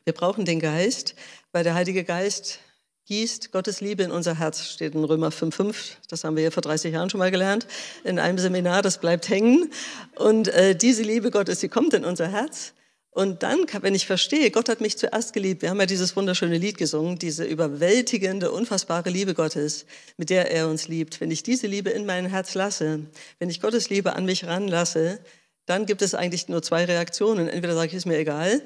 Wir 0.03 0.13
brauchen 0.13 0.45
den 0.45 0.59
Geist, 0.59 1.15
weil 1.51 1.63
der 1.63 1.73
Heilige 1.73 2.03
Geist 2.03 2.59
gießt 3.05 3.51
Gottes 3.51 3.81
Liebe 3.81 4.03
in 4.03 4.11
unser 4.11 4.39
Herz, 4.39 4.67
steht 4.67 4.95
in 4.95 5.03
Römer 5.03 5.29
5,5. 5.29 5.75
Das 6.09 6.23
haben 6.23 6.35
wir 6.35 6.43
ja 6.43 6.51
vor 6.51 6.61
30 6.61 6.93
Jahren 6.93 7.09
schon 7.09 7.19
mal 7.19 7.31
gelernt 7.31 7.67
in 8.03 8.19
einem 8.19 8.39
Seminar, 8.39 8.81
das 8.81 8.99
bleibt 8.99 9.29
hängen. 9.29 9.71
Und 10.15 10.47
äh, 10.47 10.75
diese 10.75 11.03
Liebe 11.03 11.31
Gottes, 11.31 11.59
sie 11.59 11.69
kommt 11.69 11.93
in 11.93 12.03
unser 12.03 12.27
Herz. 12.27 12.73
Und 13.11 13.43
dann, 13.43 13.65
wenn 13.81 13.95
ich 13.95 14.07
verstehe, 14.07 14.51
Gott 14.51 14.67
hat 14.67 14.81
mich 14.81 14.97
zuerst 14.97 15.31
geliebt, 15.31 15.61
wir 15.61 15.69
haben 15.69 15.79
ja 15.79 15.85
dieses 15.85 16.17
wunderschöne 16.17 16.57
Lied 16.57 16.77
gesungen, 16.77 17.17
diese 17.17 17.45
überwältigende, 17.45 18.51
unfassbare 18.51 19.09
Liebe 19.09 19.33
Gottes, 19.33 19.85
mit 20.17 20.29
der 20.29 20.51
er 20.51 20.67
uns 20.67 20.89
liebt. 20.89 21.21
Wenn 21.21 21.31
ich 21.31 21.41
diese 21.41 21.67
Liebe 21.67 21.91
in 21.91 22.05
mein 22.05 22.25
Herz 22.25 22.55
lasse, 22.55 23.05
wenn 23.39 23.49
ich 23.49 23.61
Gottes 23.61 23.89
Liebe 23.89 24.17
an 24.17 24.25
mich 24.25 24.45
ranlasse, 24.45 25.19
dann 25.65 25.85
gibt 25.85 26.01
es 26.01 26.13
eigentlich 26.13 26.49
nur 26.49 26.61
zwei 26.61 26.83
Reaktionen. 26.83 27.47
Entweder 27.47 27.75
sage 27.75 27.87
ich, 27.87 27.93
ist 27.93 28.05
mir 28.05 28.17
egal, 28.17 28.61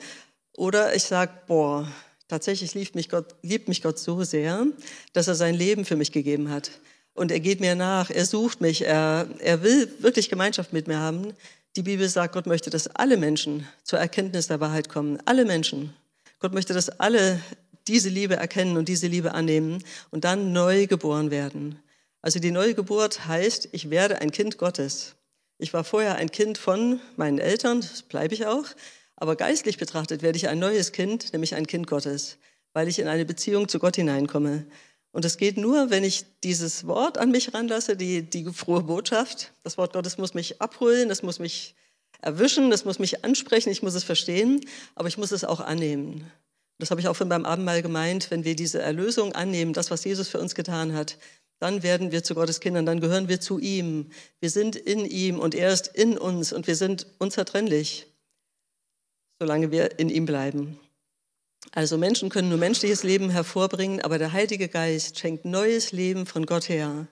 oder 0.58 0.96
ich 0.96 1.03
sage, 1.03 1.31
boah, 1.46 1.88
Tatsächlich 2.29 2.75
liebt 2.75 2.93
mich, 2.93 3.09
Gott, 3.09 3.36
liebt 3.41 3.67
mich 3.67 3.81
Gott 3.81 3.98
so 3.98 4.24
sehr, 4.24 4.67
dass 5.13 5.27
er 5.27 5.33
sein 5.33 5.55
Leben 5.55 5.83
für 5.83 5.95
mich 5.95 6.12
gegeben 6.12 6.51
hat. 6.51 6.69
Und 7.15 7.31
er 7.31 7.39
geht 7.39 7.59
mir 7.59 7.74
nach, 7.74 8.12
er 8.12 8.25
sucht 8.25 8.62
mich, 8.62 8.86
er, 8.86 9.27
er 9.39 9.63
will 9.63 9.91
wirklich 10.00 10.29
Gemeinschaft 10.29 10.71
mit 10.71 10.88
mir 10.88 11.00
haben. 11.00 11.33
Die 11.75 11.81
Bibel 11.81 12.07
sagt, 12.07 12.36
Gott 12.36 12.45
möchte, 12.45 12.69
dass 12.69 12.88
alle 12.88 13.17
Menschen 13.17 13.67
zur 13.83 13.98
Erkenntnis 13.98 14.48
der 14.48 14.59
Wahrheit 14.59 14.89
kommen. 14.89 15.17
Alle 15.25 15.43
Menschen. 15.43 15.93
Gott 16.38 16.53
möchte, 16.53 16.74
dass 16.74 16.89
alle 16.89 17.41
diese 17.88 18.09
Liebe 18.09 18.36
erkennen 18.36 18.77
und 18.77 18.88
diese 18.88 19.07
Liebe 19.07 19.33
annehmen 19.33 19.83
und 20.12 20.24
dann 20.24 20.53
neu 20.53 20.86
geboren 20.86 21.31
werden. 21.31 21.79
Also 22.21 22.38
die 22.38 22.51
neue 22.51 22.75
Geburt 22.75 23.27
heißt, 23.27 23.69
ich 23.71 23.89
werde 23.89 24.21
ein 24.21 24.31
Kind 24.31 24.59
Gottes. 24.59 25.15
Ich 25.57 25.74
war 25.74 25.83
vorher 25.83 26.15
ein 26.15 26.29
Kind 26.29 26.59
von 26.59 27.00
meinen 27.17 27.39
Eltern, 27.39 27.81
das 27.81 28.03
bleibe 28.03 28.36
ich 28.36 28.45
auch, 28.45 28.65
aber 29.19 29.35
geistlich 29.35 29.77
betrachtet 29.77 30.21
werde 30.21 30.38
ich 30.38 30.47
ein 30.47 30.59
neues 30.59 30.91
Kind, 30.91 31.33
nämlich 31.33 31.55
ein 31.55 31.67
Kind 31.67 31.88
Gottes, 31.88 32.38
weil 32.73 32.88
ich 32.88 32.99
in 32.99 33.07
eine 33.07 33.25
Beziehung 33.25 33.67
zu 33.67 33.79
Gott 33.79 33.97
hineinkomme. 33.97 34.65
Und 35.11 35.25
es 35.25 35.38
geht 35.38 35.57
nur, 35.57 35.89
wenn 35.89 36.03
ich 36.03 36.25
dieses 36.43 36.88
Wort 36.88 37.17
an 37.17 37.31
mich 37.31 37.53
ranlasse, 37.53 37.97
die, 37.97 38.21
die 38.21 38.45
frohe 38.45 38.83
Botschaft. 38.83 39.51
Das 39.63 39.77
Wort 39.77 39.93
Gottes 39.93 40.17
muss 40.17 40.33
mich 40.33 40.61
abholen, 40.61 41.09
das 41.09 41.23
muss 41.23 41.39
mich 41.39 41.75
erwischen, 42.21 42.69
das 42.69 42.85
muss 42.85 42.99
mich 42.99 43.25
ansprechen, 43.25 43.69
ich 43.69 43.81
muss 43.81 43.95
es 43.95 44.03
verstehen, 44.03 44.61
aber 44.95 45.07
ich 45.07 45.17
muss 45.17 45.31
es 45.31 45.43
auch 45.43 45.59
annehmen. 45.59 46.29
Das 46.77 46.91
habe 46.91 47.01
ich 47.01 47.07
auch 47.07 47.15
von 47.15 47.27
beim 47.27 47.45
Abendmahl 47.45 47.81
gemeint, 47.81 48.31
wenn 48.31 48.45
wir 48.45 48.55
diese 48.55 48.81
Erlösung 48.81 49.33
annehmen, 49.33 49.73
das, 49.73 49.91
was 49.91 50.05
Jesus 50.05 50.29
für 50.29 50.39
uns 50.39 50.55
getan 50.55 50.93
hat, 50.93 51.17
dann 51.59 51.83
werden 51.83 52.13
wir 52.13 52.23
zu 52.23 52.35
Gottes 52.35 52.61
Kindern, 52.61 52.85
dann 52.85 53.01
gehören 53.01 53.27
wir 53.27 53.41
zu 53.41 53.59
ihm. 53.59 54.11
Wir 54.39 54.49
sind 54.49 54.77
in 54.77 55.05
ihm 55.05 55.39
und 55.39 55.55
er 55.55 55.73
ist 55.73 55.88
in 55.88 56.17
uns 56.17 56.53
und 56.53 56.67
wir 56.67 56.75
sind 56.75 57.05
unzertrennlich, 57.17 58.07
solange 59.39 59.72
wir 59.72 60.00
in 60.00 60.10
ihm 60.10 60.25
bleiben. 60.25 60.79
Also 61.72 61.98
Menschen 61.98 62.29
können 62.29 62.50
nur 62.50 62.58
menschliches 62.58 63.03
Leben 63.03 63.29
hervorbringen, 63.29 64.01
aber 64.01 64.17
der 64.17 64.34
Heilige 64.34 64.67
Geist 64.67 65.19
schenkt 65.19 65.46
neues 65.46 65.91
Leben 65.91 66.25
von 66.25 66.46
Gott 66.46 66.69
her. 66.69 67.08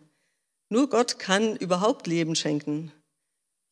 Nur 0.69 0.89
Gott 0.89 1.19
kann 1.19 1.55
überhaupt 1.55 2.07
Leben 2.07 2.35
schenken. 2.35 2.91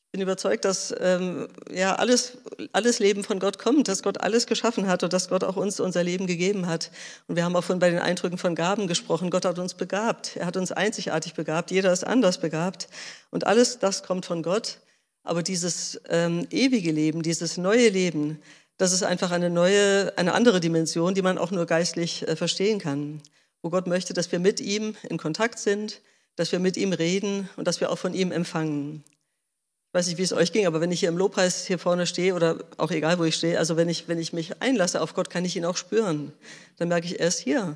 Ich 0.08 0.18
bin 0.18 0.22
überzeugt, 0.22 0.64
dass 0.64 0.96
ähm, 1.02 1.50
ja 1.70 1.96
alles, 1.96 2.38
alles 2.72 3.00
Leben 3.00 3.26
von 3.26 3.40
Gott 3.40 3.60
kommt, 3.60 3.90
dass 3.90 4.02
Gott 4.02 4.22
alles 4.22 4.48
geschaffen 4.48 4.88
hat 4.88 5.04
und 5.04 5.12
dass 5.12 5.28
Gott 5.28 5.44
auch 5.44 5.58
uns 5.58 5.82
unser 5.82 6.04
Leben 6.04 6.26
gegeben 6.26 6.68
hat. 6.68 6.90
Und 7.28 7.36
wir 7.36 7.44
haben 7.44 7.56
auch 7.58 7.66
von 7.66 7.80
bei 7.80 7.90
den 7.90 8.00
Eindrücken 8.00 8.38
von 8.38 8.56
Gaben 8.56 8.88
gesprochen. 8.88 9.30
Gott 9.30 9.44
hat 9.44 9.60
uns 9.60 9.74
begabt. 9.74 10.38
Er 10.38 10.46
hat 10.46 10.56
uns 10.56 10.72
einzigartig 10.72 11.34
begabt. 11.34 11.70
Jeder 11.70 11.92
ist 11.92 12.06
anders 12.06 12.40
begabt. 12.40 12.88
Und 13.30 13.46
alles 13.46 13.80
das 13.80 14.04
kommt 14.04 14.26
von 14.26 14.42
Gott. 14.42 14.80
Aber 15.25 15.44
dieses 15.44 16.00
ähm, 16.08 16.48
ewige 16.51 16.91
Leben, 16.91 17.24
dieses 17.24 17.58
neue 17.58 17.89
Leben, 17.89 18.39
das 18.77 18.91
ist 18.91 19.03
einfach 19.03 19.32
eine 19.32 19.50
neue, 19.50 20.13
eine 20.17 20.34
andere 20.34 20.60
Dimension, 20.60 21.15
die 21.15 21.22
man 21.22 21.38
auch 21.38 21.51
nur 21.51 21.65
geistlich 21.65 22.27
äh, 22.27 22.36
verstehen 22.36 22.79
kann. 22.79 23.22
Wo 23.62 23.72
Gott 23.72 23.88
möchte, 23.88 24.13
dass 24.13 24.32
wir 24.32 24.39
mit 24.39 24.62
ihm 24.62 24.96
in 25.10 25.17
Kontakt 25.17 25.58
sind, 25.58 26.01
dass 26.36 26.51
wir 26.51 26.60
mit 26.60 26.77
ihm 26.77 26.94
reden 26.94 27.50
und 27.58 27.67
dass 27.67 27.82
wir 27.82 27.91
auch 27.91 27.98
von 27.98 28.13
ihm 28.13 28.32
empfangen. 28.32 29.03
Ich 29.88 29.94
weiß 29.94 30.08
nicht, 30.08 30.17
wie 30.17 30.24
es 30.24 30.34
euch 30.34 30.51
ging, 30.51 30.67
aber 30.67 30.82
wenn 30.82 30.91
ich 30.91 31.00
hier 31.00 31.10
im 31.10 31.17
Lobpreis 31.17 31.65
hier 31.65 31.79
vorne 31.79 32.05
stehe 32.05 32.36
oder 32.36 32.58
auch 32.77 32.91
egal, 32.91 33.17
wo 33.17 33.24
ich 33.24 33.36
stehe, 33.36 33.58
also 33.58 33.77
wenn 33.77 33.89
ich, 33.89 34.08
wenn 34.08 34.20
ich 34.20 34.34
mich 34.34 34.62
einlasse 34.62 35.01
auf 35.01 35.13
Gott, 35.13 35.29
kann 35.29 35.46
ich 35.46 35.55
ihn 35.55 35.65
auch 35.65 35.77
spüren. 35.77 36.34
Dann 36.77 36.89
merke 36.89 37.08
ich, 37.08 37.20
er 37.20 37.29
ist 37.29 37.39
hier. 37.39 37.75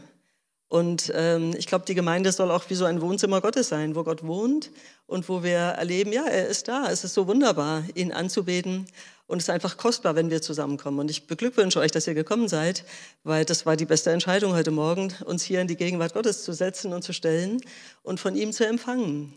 Und 0.70 1.12
ähm, 1.16 1.56
ich 1.58 1.66
glaube, 1.66 1.86
die 1.86 1.96
Gemeinde 1.96 2.32
soll 2.32 2.52
auch 2.52 2.70
wie 2.70 2.76
so 2.76 2.86
ein 2.86 3.02
Wohnzimmer 3.02 3.42
Gottes 3.42 3.70
sein, 3.70 3.96
wo 3.96 4.04
Gott 4.04 4.24
wohnt 4.24 4.70
und 5.08 5.28
wo 5.28 5.42
wir 5.42 5.58
erleben, 5.58 6.14
ja, 6.14 6.26
er 6.26 6.48
ist 6.48 6.68
da. 6.68 6.92
Es 6.92 7.04
ist 7.04 7.16
so 7.16 7.26
wunderbar, 7.26 7.84
ihn 7.96 8.12
anzubeten 8.12 8.86
und 9.26 9.40
es 9.40 9.46
ist 9.46 9.50
einfach 9.50 9.78
kostbar, 9.78 10.16
wenn 10.16 10.30
wir 10.30 10.44
zusammenkommen. 10.44 11.00
Und 11.00 11.10
ich 11.10 11.26
beglückwünsche 11.26 11.80
euch, 11.80 11.92
dass 11.92 12.06
ihr 12.06 12.14
gekommen 12.14 12.48
seid, 12.48 12.86
weil 13.24 13.46
das 13.46 13.66
war 13.66 13.78
die 13.78 13.86
beste 13.86 14.12
Entscheidung 14.12 14.54
heute 14.54 14.70
Morgen, 14.70 15.12
uns 15.26 15.44
hier 15.44 15.60
in 15.60 15.68
die 15.68 15.76
Gegenwart 15.76 16.14
Gottes 16.14 16.44
zu 16.44 16.54
setzen 16.54 16.94
und 16.94 17.04
zu 17.04 17.14
stellen 17.14 17.62
und 18.04 18.20
von 18.20 18.36
ihm 18.36 18.54
zu 18.54 18.66
empfangen. 18.68 19.34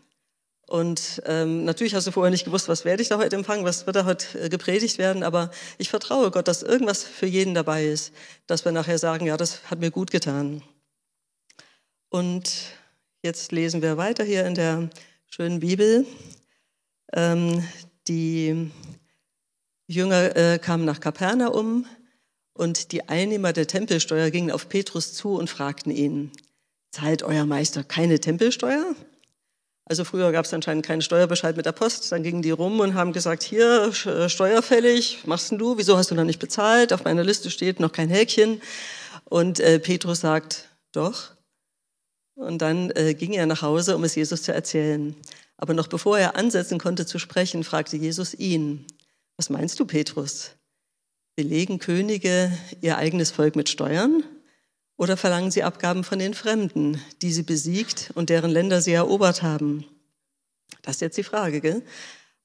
Und 0.66 1.22
ähm, 1.24 1.64
natürlich 1.64 1.94
hast 1.94 2.06
du 2.06 2.12
vorher 2.12 2.30
nicht 2.30 2.44
gewusst, 2.44 2.68
was 2.68 2.84
werde 2.84 3.02
ich 3.02 3.08
da 3.08 3.18
heute 3.18 3.36
empfangen, 3.36 3.64
was 3.64 3.86
wird 3.86 3.96
da 3.96 4.04
heute 4.04 4.38
äh, 4.38 4.48
gepredigt 4.50 4.98
werden, 4.98 5.22
aber 5.22 5.50
ich 5.78 5.88
vertraue 5.88 6.30
Gott, 6.30 6.46
dass 6.46 6.62
irgendwas 6.62 7.04
für 7.04 7.26
jeden 7.26 7.54
dabei 7.54 7.86
ist, 7.86 8.12
dass 8.46 8.64
wir 8.64 8.72
nachher 8.72 8.98
sagen, 8.98 9.26
ja, 9.26 9.36
das 9.38 9.70
hat 9.70 9.80
mir 9.80 9.90
gut 9.90 10.10
getan. 10.10 10.62
Und 12.12 12.74
jetzt 13.22 13.52
lesen 13.52 13.80
wir 13.80 13.96
weiter 13.96 14.22
hier 14.22 14.44
in 14.44 14.54
der 14.54 14.90
schönen 15.30 15.60
Bibel. 15.60 16.04
Ähm, 17.14 17.66
die 18.06 18.70
Jünger 19.86 20.36
äh, 20.36 20.58
kamen 20.58 20.84
nach 20.84 21.00
Kapernaum 21.00 21.86
und 22.52 22.92
die 22.92 23.08
Einnehmer 23.08 23.54
der 23.54 23.66
Tempelsteuer 23.66 24.28
gingen 24.28 24.50
auf 24.50 24.68
Petrus 24.68 25.14
zu 25.14 25.36
und 25.36 25.48
fragten 25.48 25.90
ihn, 25.90 26.30
zahlt 26.90 27.22
euer 27.22 27.46
Meister 27.46 27.82
keine 27.82 28.20
Tempelsteuer? 28.20 28.94
Also 29.86 30.04
früher 30.04 30.32
gab 30.32 30.44
es 30.44 30.52
anscheinend 30.52 30.84
keinen 30.84 31.00
Steuerbescheid 31.00 31.56
mit 31.56 31.64
der 31.64 31.72
Post. 31.72 32.12
Dann 32.12 32.22
gingen 32.22 32.42
die 32.42 32.50
rum 32.50 32.80
und 32.80 32.92
haben 32.92 33.14
gesagt, 33.14 33.42
hier, 33.42 33.90
äh, 34.04 34.28
steuerfällig, 34.28 35.20
machst 35.24 35.50
denn 35.50 35.56
du? 35.56 35.78
Wieso 35.78 35.96
hast 35.96 36.10
du 36.10 36.14
noch 36.14 36.24
nicht 36.24 36.40
bezahlt? 36.40 36.92
Auf 36.92 37.04
meiner 37.04 37.24
Liste 37.24 37.50
steht 37.50 37.80
noch 37.80 37.92
kein 37.92 38.10
Häkchen. 38.10 38.60
Und 39.24 39.60
äh, 39.60 39.78
Petrus 39.78 40.20
sagt, 40.20 40.68
doch. 40.92 41.31
Und 42.34 42.58
dann 42.62 42.90
äh, 42.92 43.14
ging 43.14 43.32
er 43.32 43.46
nach 43.46 43.62
Hause, 43.62 43.96
um 43.96 44.04
es 44.04 44.14
Jesus 44.14 44.42
zu 44.42 44.52
erzählen. 44.52 45.14
Aber 45.56 45.74
noch 45.74 45.88
bevor 45.88 46.18
er 46.18 46.36
ansetzen 46.36 46.78
konnte 46.78 47.06
zu 47.06 47.18
sprechen, 47.18 47.62
fragte 47.62 47.96
Jesus 47.96 48.34
ihn, 48.34 48.86
was 49.36 49.50
meinst 49.50 49.78
du, 49.78 49.84
Petrus? 49.84 50.52
Belegen 51.36 51.78
Könige 51.78 52.52
ihr 52.80 52.98
eigenes 52.98 53.30
Volk 53.30 53.56
mit 53.56 53.68
Steuern 53.68 54.22
oder 54.96 55.16
verlangen 55.16 55.50
sie 55.50 55.62
Abgaben 55.62 56.04
von 56.04 56.18
den 56.18 56.34
Fremden, 56.34 57.00
die 57.22 57.32
sie 57.32 57.42
besiegt 57.42 58.10
und 58.14 58.28
deren 58.28 58.50
Länder 58.50 58.82
sie 58.82 58.92
erobert 58.92 59.42
haben? 59.42 59.86
Das 60.82 60.96
ist 60.96 61.00
jetzt 61.00 61.16
die 61.16 61.22
Frage, 61.22 61.60
gell? 61.60 61.82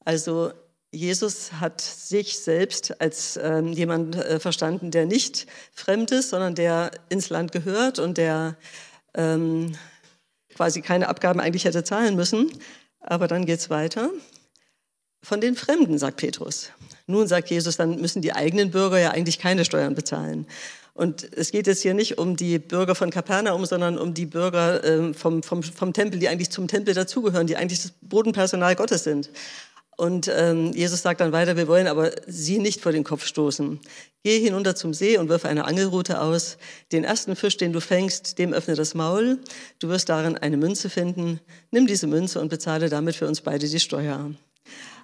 Also 0.05 0.51
Jesus 0.91 1.53
hat 1.53 1.81
sich 1.81 2.39
selbst 2.39 3.01
als 3.01 3.37
ähm, 3.41 3.73
jemand 3.73 4.15
äh, 4.15 4.39
verstanden, 4.39 4.89
der 4.89 5.05
nicht 5.05 5.47
fremd 5.73 6.11
ist, 6.11 6.29
sondern 6.29 6.55
der 6.55 6.91
ins 7.09 7.29
Land 7.29 7.51
gehört 7.51 7.99
und 7.99 8.17
der 8.17 8.57
ähm, 9.17 9.73
quasi 10.55 10.81
keine 10.81 11.09
Abgaben 11.09 11.41
eigentlich 11.41 11.65
hätte 11.65 11.83
zahlen 11.83 12.15
müssen. 12.15 12.49
Aber 13.01 13.27
dann 13.27 13.45
geht's 13.45 13.69
weiter. 13.69 14.09
Von 15.21 15.41
den 15.41 15.55
Fremden, 15.55 15.97
sagt 15.97 16.17
Petrus. 16.17 16.71
Nun 17.07 17.27
sagt 17.27 17.49
Jesus, 17.49 17.77
dann 17.77 17.99
müssen 17.99 18.21
die 18.21 18.33
eigenen 18.33 18.71
Bürger 18.71 18.99
ja 18.99 19.11
eigentlich 19.11 19.39
keine 19.39 19.65
Steuern 19.65 19.95
bezahlen. 19.95 20.47
Und 20.93 21.27
es 21.35 21.51
geht 21.51 21.67
jetzt 21.67 21.83
hier 21.83 21.93
nicht 21.93 22.17
um 22.17 22.35
die 22.35 22.57
Bürger 22.57 22.95
von 22.95 23.11
Kapernaum, 23.11 23.65
sondern 23.65 23.99
um 23.99 24.13
die 24.13 24.25
Bürger 24.25 24.83
äh, 24.83 25.13
vom, 25.13 25.43
vom, 25.43 25.61
vom 25.61 25.93
Tempel, 25.93 26.19
die 26.19 26.27
eigentlich 26.27 26.49
zum 26.49 26.67
Tempel 26.67 26.93
dazugehören, 26.93 27.45
die 27.45 27.55
eigentlich 27.55 27.81
das 27.81 27.93
Bodenpersonal 28.01 28.75
Gottes 28.75 29.03
sind. 29.03 29.29
Und 29.97 30.31
ähm, 30.33 30.73
Jesus 30.73 31.01
sagt 31.01 31.21
dann 31.21 31.31
weiter, 31.31 31.57
wir 31.57 31.67
wollen 31.67 31.87
aber 31.87 32.11
sie 32.27 32.59
nicht 32.59 32.81
vor 32.81 32.91
den 32.91 33.03
Kopf 33.03 33.25
stoßen. 33.25 33.79
Geh 34.23 34.39
hinunter 34.39 34.75
zum 34.75 34.93
See 34.93 35.17
und 35.17 35.27
wirf 35.27 35.43
eine 35.43 35.65
Angelrute 35.65 36.21
aus. 36.21 36.57
Den 36.91 37.03
ersten 37.03 37.35
Fisch, 37.35 37.57
den 37.57 37.73
du 37.73 37.81
fängst, 37.81 38.37
dem 38.37 38.53
öffne 38.53 38.75
das 38.75 38.93
Maul. 38.93 39.39
Du 39.79 39.89
wirst 39.89 40.09
darin 40.09 40.37
eine 40.37 40.57
Münze 40.57 40.91
finden. 40.91 41.39
Nimm 41.71 41.87
diese 41.87 42.05
Münze 42.05 42.39
und 42.39 42.49
bezahle 42.49 42.89
damit 42.89 43.15
für 43.15 43.27
uns 43.27 43.41
beide 43.41 43.67
die 43.67 43.79
Steuer. 43.79 44.31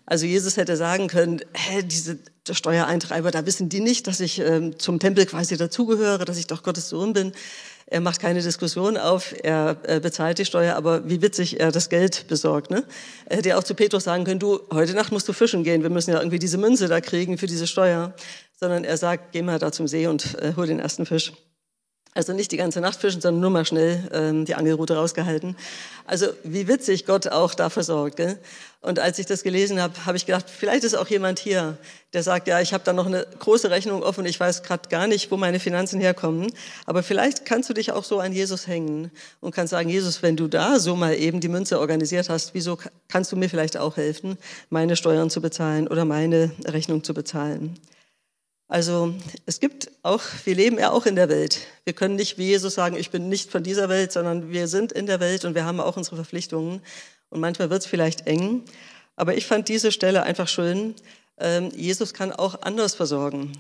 Also 0.05 0.25
Jesus 0.25 0.57
hätte 0.57 0.75
sagen 0.75 1.07
können, 1.07 1.41
hä, 1.53 1.81
diese 1.83 2.19
Steuereintreiber, 2.49 3.31
da 3.31 3.45
wissen 3.45 3.69
die 3.69 3.79
nicht, 3.79 4.07
dass 4.07 4.19
ich 4.19 4.39
ähm, 4.39 4.77
zum 4.77 4.99
Tempel 4.99 5.25
quasi 5.25 5.55
dazugehöre, 5.55 6.25
dass 6.25 6.37
ich 6.37 6.47
doch 6.47 6.63
Gottes 6.63 6.89
Sohn 6.89 7.13
bin. 7.13 7.31
Er 7.85 8.01
macht 8.01 8.19
keine 8.19 8.41
Diskussion 8.41 8.97
auf, 8.97 9.35
er 9.43 9.75
bezahlt 9.75 10.39
die 10.39 10.45
Steuer, 10.45 10.75
aber 10.75 11.07
wie 11.09 11.21
witzig 11.21 11.59
er 11.59 11.71
das 11.71 11.89
Geld 11.89 12.27
besorgt. 12.27 12.71
Ne? 12.71 12.83
Er 13.25 13.37
hätte 13.37 13.57
auch 13.57 13.63
zu 13.63 13.75
Petrus 13.75 14.05
sagen 14.05 14.23
können, 14.23 14.39
du, 14.39 14.61
heute 14.71 14.93
Nacht 14.93 15.11
musst 15.11 15.27
du 15.27 15.33
fischen 15.33 15.63
gehen, 15.63 15.83
wir 15.83 15.89
müssen 15.89 16.11
ja 16.11 16.17
irgendwie 16.17 16.39
diese 16.39 16.57
Münze 16.57 16.87
da 16.87 17.01
kriegen 17.01 17.37
für 17.37 17.45
diese 17.45 17.67
Steuer. 17.67 18.13
Sondern 18.59 18.83
er 18.83 18.97
sagt, 18.97 19.33
geh 19.33 19.41
mal 19.41 19.59
da 19.59 19.71
zum 19.71 19.87
See 19.87 20.07
und 20.07 20.39
äh, 20.39 20.53
hol 20.55 20.65
den 20.65 20.79
ersten 20.79 21.05
Fisch. 21.05 21.33
Also 22.15 22.33
nicht 22.33 22.51
die 22.51 22.57
ganze 22.57 22.79
Nacht 22.79 22.99
fischen, 22.99 23.21
sondern 23.21 23.41
nur 23.41 23.49
mal 23.49 23.65
schnell 23.65 24.09
ähm, 24.13 24.45
die 24.45 24.55
Angelrute 24.55 24.95
rausgehalten. 24.95 25.55
Also 26.05 26.27
wie 26.43 26.67
witzig 26.67 27.05
Gott 27.05 27.27
auch 27.27 27.55
dafür 27.55 27.83
sorgt. 27.83 28.17
Gell? 28.17 28.37
Und 28.81 28.99
als 28.99 29.17
ich 29.17 29.25
das 29.25 29.43
gelesen 29.43 29.81
habe, 29.81 30.05
habe 30.05 30.17
ich 30.17 30.25
gedacht, 30.25 30.45
vielleicht 30.49 30.83
ist 30.83 30.93
auch 30.93 31.07
jemand 31.07 31.39
hier, 31.39 31.77
der 32.11 32.21
sagt, 32.21 32.47
ja, 32.47 32.59
ich 32.59 32.73
habe 32.73 32.83
da 32.83 32.91
noch 32.91 33.05
eine 33.05 33.25
große 33.39 33.71
Rechnung 33.71 34.03
offen, 34.03 34.25
ich 34.25 34.39
weiß 34.39 34.61
gerade 34.61 34.89
gar 34.89 35.07
nicht, 35.07 35.31
wo 35.31 35.37
meine 35.37 35.59
Finanzen 35.59 36.01
herkommen. 36.01 36.51
Aber 36.85 37.01
vielleicht 37.01 37.45
kannst 37.45 37.69
du 37.69 37.73
dich 37.73 37.93
auch 37.93 38.03
so 38.03 38.19
an 38.19 38.33
Jesus 38.33 38.67
hängen 38.67 39.09
und 39.39 39.55
kannst 39.55 39.71
sagen, 39.71 39.89
Jesus, 39.89 40.21
wenn 40.21 40.35
du 40.35 40.47
da 40.47 40.79
so 40.79 40.95
mal 40.95 41.15
eben 41.15 41.39
die 41.39 41.47
Münze 41.47 41.79
organisiert 41.79 42.29
hast, 42.29 42.53
wieso 42.53 42.77
kannst 43.07 43.31
du 43.31 43.37
mir 43.37 43.49
vielleicht 43.49 43.77
auch 43.77 43.95
helfen, 43.95 44.37
meine 44.69 44.97
Steuern 44.97 45.29
zu 45.29 45.41
bezahlen 45.41 45.87
oder 45.87 46.03
meine 46.03 46.51
Rechnung 46.65 47.03
zu 47.03 47.13
bezahlen? 47.13 47.79
Also 48.73 49.13
es 49.45 49.59
gibt 49.59 49.91
auch, 50.01 50.23
wir 50.45 50.55
leben 50.55 50.79
ja 50.79 50.89
auch 50.89 51.05
in 51.05 51.15
der 51.15 51.29
Welt. 51.29 51.59
Wir 51.83 51.93
können 51.93 52.15
nicht 52.15 52.39
wie 52.39 52.47
Jesus 52.47 52.73
sagen, 52.73 52.95
ich 52.95 53.11
bin 53.11 53.29
nicht 53.29 53.51
von 53.51 53.61
dieser 53.61 53.87
Welt, 53.87 54.11
sondern 54.11 54.49
wir 54.49 54.67
sind 54.67 54.91
in 54.91 55.05
der 55.05 55.19
Welt 55.19 55.45
und 55.45 55.53
wir 55.53 55.63
haben 55.63 55.79
auch 55.79 55.95
unsere 55.95 56.15
Verpflichtungen. 56.15 56.81
Und 57.29 57.39
manchmal 57.39 57.69
wird 57.69 57.83
es 57.83 57.85
vielleicht 57.85 58.25
eng. 58.25 58.63
Aber 59.15 59.37
ich 59.37 59.45
fand 59.45 59.69
diese 59.69 59.91
Stelle 59.91 60.23
einfach 60.23 60.47
schön. 60.47 60.95
Ähm, 61.37 61.69
Jesus 61.75 62.15
kann 62.15 62.31
auch 62.31 62.63
anders 62.63 62.95
versorgen. 62.95 63.51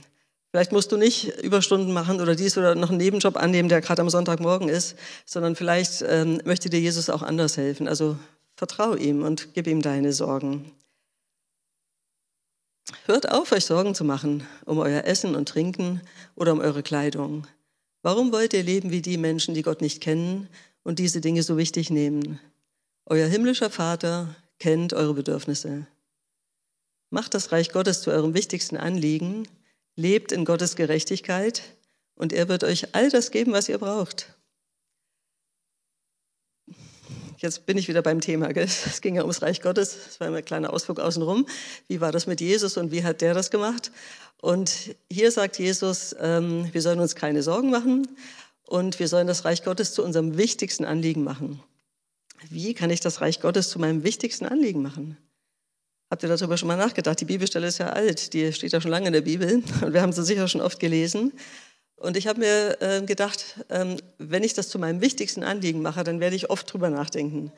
Vielleicht 0.49 0.71
musst 0.71 0.91
du 0.91 0.97
nicht 0.97 1.27
Überstunden 1.43 1.93
machen 1.93 2.19
oder 2.19 2.35
dies 2.35 2.57
oder 2.57 2.73
noch 2.73 2.89
einen 2.89 2.97
Nebenjob 2.97 3.37
annehmen, 3.37 3.69
der 3.69 3.81
gerade 3.81 4.01
am 4.01 4.09
Sonntagmorgen 4.09 4.67
ist, 4.67 4.95
sondern 5.27 5.55
vielleicht 5.55 6.03
ähm, 6.07 6.41
möchte 6.43 6.71
dir 6.71 6.79
Jesus 6.79 7.11
auch 7.11 7.21
anders 7.21 7.57
helfen. 7.57 7.87
Also 7.87 8.17
vertrau 8.55 8.95
ihm 8.95 9.21
und 9.21 9.53
gib 9.53 9.67
ihm 9.67 9.83
deine 9.83 10.11
Sorgen. 10.11 10.71
Hört 13.05 13.31
auf, 13.31 13.51
euch 13.51 13.65
Sorgen 13.65 13.95
zu 13.95 14.03
machen 14.03 14.45
um 14.65 14.77
euer 14.79 15.05
Essen 15.05 15.35
und 15.35 15.49
Trinken 15.49 16.01
oder 16.35 16.53
um 16.53 16.59
eure 16.59 16.83
Kleidung. 16.83 17.47
Warum 18.01 18.31
wollt 18.31 18.53
ihr 18.53 18.63
leben 18.63 18.91
wie 18.91 19.01
die 19.01 19.17
Menschen, 19.17 19.53
die 19.53 19.61
Gott 19.61 19.81
nicht 19.81 20.01
kennen 20.01 20.49
und 20.83 20.99
diese 20.99 21.21
Dinge 21.21 21.43
so 21.43 21.57
wichtig 21.57 21.89
nehmen? 21.89 22.39
Euer 23.05 23.27
himmlischer 23.27 23.69
Vater 23.69 24.35
kennt 24.59 24.93
eure 24.93 25.13
Bedürfnisse. 25.13 25.87
Macht 27.09 27.33
das 27.33 27.51
Reich 27.51 27.71
Gottes 27.71 28.01
zu 28.01 28.11
eurem 28.11 28.33
wichtigsten 28.33 28.77
Anliegen 28.77 29.47
lebt 29.95 30.31
in 30.31 30.45
Gottes 30.45 30.75
Gerechtigkeit 30.75 31.61
und 32.15 32.33
er 32.33 32.47
wird 32.49 32.63
euch 32.63 32.95
all 32.95 33.09
das 33.09 33.31
geben, 33.31 33.53
was 33.53 33.69
ihr 33.69 33.77
braucht. 33.77 34.35
Jetzt 37.43 37.65
bin 37.65 37.77
ich 37.77 37.89
wieder 37.89 38.01
beim 38.01 38.21
Thema. 38.21 38.53
Gell? 38.53 38.63
Es 38.85 39.01
ging 39.01 39.15
ja 39.15 39.21
ums 39.23 39.41
Reich 39.41 39.61
Gottes. 39.61 39.97
Das 40.05 40.19
war 40.21 40.33
ein 40.33 40.45
kleiner 40.45 40.71
Ausflug 40.71 41.01
außenrum. 41.01 41.45
Wie 41.89 41.99
war 41.99 42.13
das 42.13 42.25
mit 42.25 42.39
Jesus 42.39 42.77
und 42.77 42.91
wie 42.91 43.03
hat 43.03 43.19
der 43.19 43.33
das 43.33 43.51
gemacht? 43.51 43.91
Und 44.41 44.95
hier 45.11 45.29
sagt 45.29 45.59
Jesus, 45.59 46.15
ähm, 46.21 46.69
wir 46.71 46.81
sollen 46.81 47.01
uns 47.01 47.15
keine 47.15 47.43
Sorgen 47.43 47.69
machen 47.69 48.07
und 48.65 48.97
wir 48.97 49.09
sollen 49.09 49.27
das 49.27 49.43
Reich 49.43 49.63
Gottes 49.63 49.93
zu 49.93 50.05
unserem 50.05 50.37
wichtigsten 50.37 50.85
Anliegen 50.85 51.25
machen. 51.25 51.61
Wie 52.49 52.73
kann 52.73 52.89
ich 52.89 53.01
das 53.01 53.19
Reich 53.19 53.41
Gottes 53.41 53.69
zu 53.69 53.77
meinem 53.77 54.03
wichtigsten 54.03 54.45
Anliegen 54.45 54.81
machen? 54.81 55.17
Habt 56.09 56.23
ihr 56.23 56.29
darüber 56.29 56.55
schon 56.55 56.67
mal 56.67 56.77
nachgedacht? 56.77 57.19
Die 57.19 57.25
Bibelstelle 57.25 57.67
ist 57.67 57.77
ja 57.77 57.89
alt, 57.89 58.31
die 58.33 58.53
steht 58.53 58.71
ja 58.71 58.79
schon 58.79 58.91
lange 58.91 59.07
in 59.07 59.13
der 59.13 59.21
Bibel 59.21 59.63
und 59.81 59.93
wir 59.93 60.01
haben 60.01 60.13
sie 60.13 60.23
sicher 60.23 60.47
schon 60.47 60.61
oft 60.61 60.79
gelesen. 60.79 61.33
Und 62.03 62.17
ich 62.17 62.27
habe 62.27 62.41
mir 62.41 62.81
äh, 62.81 63.01
gedacht, 63.01 63.63
ähm, 63.69 63.95
wenn 64.17 64.43
ich 64.43 64.53
das 64.53 64.67
zu 64.67 64.77
meinem 64.77 64.99
wichtigsten 64.99 65.41
Anliegen 65.41 65.81
mache, 65.81 66.03
dann 66.03 66.19
werde 66.19 66.35
ich 66.35 66.49
oft 66.49 66.71
drüber 66.71 66.89
nachdenken, 66.89 67.53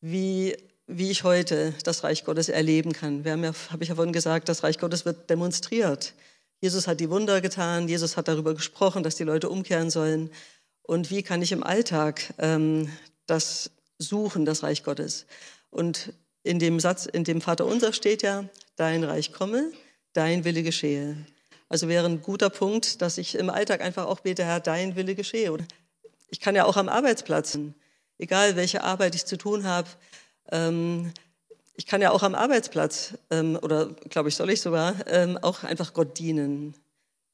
wie, 0.00 0.56
wie 0.86 1.10
ich 1.10 1.22
heute 1.22 1.74
das 1.84 2.02
Reich 2.02 2.24
Gottes 2.24 2.48
erleben 2.48 2.94
kann. 2.94 3.24
Wir 3.26 3.32
haben 3.32 3.44
ja, 3.44 3.52
habe 3.70 3.82
ich 3.82 3.90
ja 3.90 3.96
vorhin 3.96 4.14
gesagt, 4.14 4.48
das 4.48 4.62
Reich 4.62 4.78
Gottes 4.78 5.04
wird 5.04 5.28
demonstriert. 5.28 6.14
Jesus 6.62 6.86
hat 6.86 6.98
die 6.98 7.10
Wunder 7.10 7.42
getan, 7.42 7.88
Jesus 7.88 8.16
hat 8.16 8.26
darüber 8.26 8.54
gesprochen, 8.54 9.02
dass 9.02 9.16
die 9.16 9.24
Leute 9.24 9.50
umkehren 9.50 9.90
sollen. 9.90 10.30
Und 10.80 11.10
wie 11.10 11.22
kann 11.22 11.42
ich 11.42 11.52
im 11.52 11.62
Alltag 11.62 12.32
ähm, 12.38 12.90
das 13.26 13.70
suchen, 13.98 14.46
das 14.46 14.62
Reich 14.62 14.82
Gottes? 14.82 15.26
Und 15.68 16.14
in 16.42 16.58
dem 16.58 16.80
Satz, 16.80 17.04
in 17.04 17.24
dem 17.24 17.42
Vater 17.42 17.66
unser 17.66 17.92
steht 17.92 18.22
ja, 18.22 18.48
dein 18.76 19.04
Reich 19.04 19.30
komme, 19.34 19.70
dein 20.14 20.44
Wille 20.44 20.62
geschehe. 20.62 21.18
Also 21.70 21.88
wäre 21.88 22.04
ein 22.04 22.20
guter 22.20 22.50
Punkt, 22.50 23.00
dass 23.00 23.16
ich 23.16 23.36
im 23.36 23.48
Alltag 23.48 23.80
einfach 23.80 24.06
auch 24.06 24.20
bete, 24.20 24.44
Herr, 24.44 24.58
dein 24.58 24.96
Wille 24.96 25.14
geschehe. 25.14 25.56
Ich 26.28 26.40
kann 26.40 26.56
ja 26.56 26.64
auch 26.64 26.76
am 26.76 26.88
Arbeitsplatz, 26.88 27.56
egal 28.18 28.56
welche 28.56 28.82
Arbeit 28.82 29.14
ich 29.14 29.24
zu 29.24 29.38
tun 29.38 29.64
habe, 29.64 29.88
ähm, 30.50 31.12
ich 31.76 31.86
kann 31.86 32.02
ja 32.02 32.10
auch 32.10 32.24
am 32.24 32.34
Arbeitsplatz, 32.34 33.14
ähm, 33.30 33.58
oder 33.62 33.86
glaube 34.10 34.28
ich, 34.28 34.36
soll 34.36 34.50
ich 34.50 34.60
sogar, 34.60 34.94
ähm, 35.06 35.38
auch 35.38 35.62
einfach 35.62 35.94
Gott 35.94 36.18
dienen. 36.18 36.74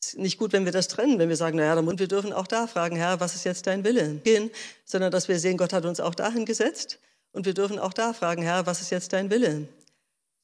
Es 0.00 0.08
ist 0.08 0.18
nicht 0.18 0.38
gut, 0.38 0.52
wenn 0.52 0.66
wir 0.66 0.72
das 0.72 0.86
trennen, 0.86 1.18
wenn 1.18 1.30
wir 1.30 1.36
sagen, 1.36 1.56
naja, 1.56 1.74
und 1.74 1.98
wir 1.98 2.06
dürfen 2.06 2.32
auch 2.34 2.46
da 2.46 2.66
fragen, 2.66 2.94
Herr, 2.94 3.18
was 3.18 3.34
ist 3.34 3.44
jetzt 3.44 3.66
dein 3.66 3.84
Wille? 3.84 4.20
Gehen, 4.22 4.50
sondern 4.84 5.10
dass 5.10 5.28
wir 5.28 5.40
sehen, 5.40 5.56
Gott 5.56 5.72
hat 5.72 5.86
uns 5.86 5.98
auch 5.98 6.14
dahin 6.14 6.44
gesetzt 6.44 6.98
und 7.32 7.46
wir 7.46 7.54
dürfen 7.54 7.78
auch 7.78 7.94
da 7.94 8.12
fragen, 8.12 8.42
Herr, 8.42 8.66
was 8.66 8.82
ist 8.82 8.90
jetzt 8.90 9.14
dein 9.14 9.30
Wille? 9.30 9.66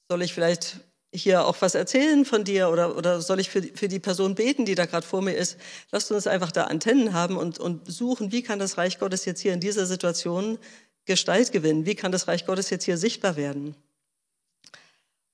Soll 0.08 0.22
ich 0.22 0.32
vielleicht 0.32 0.80
hier 1.14 1.46
auch 1.46 1.56
was 1.60 1.74
erzählen 1.74 2.24
von 2.24 2.44
dir 2.44 2.70
oder, 2.70 2.96
oder 2.96 3.20
soll 3.20 3.38
ich 3.38 3.50
für, 3.50 3.62
für 3.62 3.88
die 3.88 3.98
Person 3.98 4.34
beten, 4.34 4.64
die 4.64 4.74
da 4.74 4.86
gerade 4.86 5.06
vor 5.06 5.20
mir 5.20 5.34
ist? 5.34 5.58
Lasst 5.90 6.10
uns 6.10 6.26
einfach 6.26 6.52
da 6.52 6.64
Antennen 6.64 7.12
haben 7.12 7.36
und, 7.36 7.58
und 7.58 7.90
suchen, 7.90 8.32
wie 8.32 8.42
kann 8.42 8.58
das 8.58 8.78
Reich 8.78 8.98
Gottes 8.98 9.24
jetzt 9.24 9.40
hier 9.40 9.52
in 9.52 9.60
dieser 9.60 9.86
Situation 9.86 10.58
Gestalt 11.04 11.52
gewinnen? 11.52 11.84
Wie 11.84 11.94
kann 11.94 12.12
das 12.12 12.28
Reich 12.28 12.46
Gottes 12.46 12.70
jetzt 12.70 12.84
hier 12.84 12.96
sichtbar 12.96 13.36
werden? 13.36 13.74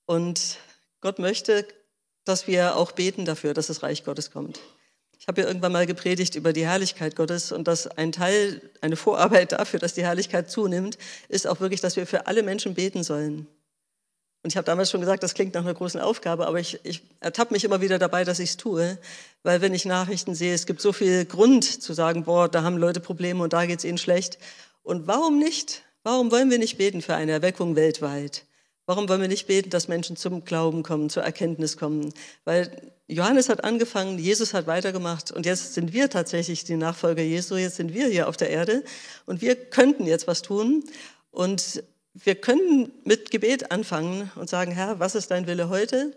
Und 0.05 0.57
Gott 1.01 1.19
möchte, 1.19 1.65
dass 2.25 2.47
wir 2.47 2.75
auch 2.75 2.91
beten 2.91 3.25
dafür, 3.25 3.53
dass 3.53 3.67
das 3.67 3.81
Reich 3.81 4.03
Gottes 4.03 4.31
kommt. 4.31 4.59
Ich 5.17 5.27
habe 5.27 5.41
ja 5.41 5.47
irgendwann 5.47 5.71
mal 5.71 5.85
gepredigt 5.85 6.35
über 6.35 6.53
die 6.53 6.65
Herrlichkeit 6.65 7.15
Gottes 7.15 7.51
und 7.51 7.67
dass 7.67 7.87
ein 7.87 8.11
Teil, 8.11 8.61
eine 8.81 8.95
Vorarbeit 8.95 9.51
dafür, 9.53 9.79
dass 9.79 9.93
die 9.93 10.03
Herrlichkeit 10.03 10.49
zunimmt, 10.49 10.97
ist 11.29 11.47
auch 11.47 11.59
wirklich, 11.59 11.81
dass 11.81 11.95
wir 11.95 12.07
für 12.07 12.27
alle 12.27 12.43
Menschen 12.43 12.73
beten 12.73 13.03
sollen. 13.03 13.47
Und 14.41 14.51
ich 14.51 14.57
habe 14.57 14.65
damals 14.65 14.89
schon 14.89 15.01
gesagt, 15.01 15.21
das 15.21 15.33
klingt 15.33 15.53
nach 15.53 15.61
einer 15.61 15.73
großen 15.73 15.99
Aufgabe, 15.99 16.47
aber 16.47 16.59
ich, 16.59 16.79
ich 16.83 17.01
ertappe 17.19 17.53
mich 17.53 17.65
immer 17.65 17.81
wieder 17.81 17.99
dabei, 17.99 18.23
dass 18.23 18.39
ich 18.39 18.51
es 18.51 18.57
tue. 18.57 18.97
Weil 19.43 19.61
wenn 19.61 19.73
ich 19.73 19.85
Nachrichten 19.85 20.33
sehe, 20.33 20.53
es 20.53 20.65
gibt 20.65 20.79
so 20.79 20.93
viel 20.93 21.25
Grund 21.25 21.65
zu 21.65 21.93
sagen, 21.93 22.23
boah, 22.23 22.47
da 22.47 22.63
haben 22.63 22.77
Leute 22.77 23.01
Probleme 23.01 23.43
und 23.43 23.51
da 23.51 23.65
geht 23.65 23.79
es 23.79 23.85
ihnen 23.85 23.97
schlecht. 23.97 24.39
Und 24.83 25.07
warum 25.07 25.39
nicht? 25.39 25.83
Warum 26.03 26.31
wollen 26.31 26.49
wir 26.49 26.57
nicht 26.57 26.77
beten 26.77 27.01
für 27.01 27.15
eine 27.15 27.33
Erweckung 27.33 27.75
weltweit? 27.75 28.45
Warum 28.85 29.07
wollen 29.07 29.21
wir 29.21 29.27
nicht 29.27 29.45
beten, 29.45 29.69
dass 29.69 29.87
Menschen 29.87 30.15
zum 30.15 30.45
Glauben 30.45 30.81
kommen, 30.81 31.09
zur 31.09 31.21
Erkenntnis 31.21 31.77
kommen? 31.77 32.11
Weil 32.45 32.91
Johannes 33.07 33.49
hat 33.49 33.63
angefangen, 33.63 34.17
Jesus 34.17 34.53
hat 34.53 34.65
weitergemacht 34.65 35.31
und 35.31 35.45
jetzt 35.45 35.73
sind 35.73 35.93
wir 35.93 36.09
tatsächlich 36.09 36.63
die 36.63 36.75
Nachfolger 36.75 37.21
Jesu, 37.21 37.55
jetzt 37.55 37.75
sind 37.75 37.93
wir 37.93 38.07
hier 38.07 38.27
auf 38.27 38.37
der 38.37 38.49
Erde 38.49 38.83
und 39.27 39.41
wir 39.41 39.55
könnten 39.55 40.07
jetzt 40.07 40.25
was 40.25 40.41
tun 40.41 40.83
und 41.29 41.83
wir 42.23 42.35
können 42.35 42.91
mit 43.03 43.31
Gebet 43.31 43.71
anfangen 43.71 44.31
und 44.35 44.49
sagen, 44.49 44.71
Herr, 44.71 44.99
was 44.99 45.15
ist 45.15 45.31
dein 45.31 45.47
Wille 45.47 45.69
heute? 45.69 46.13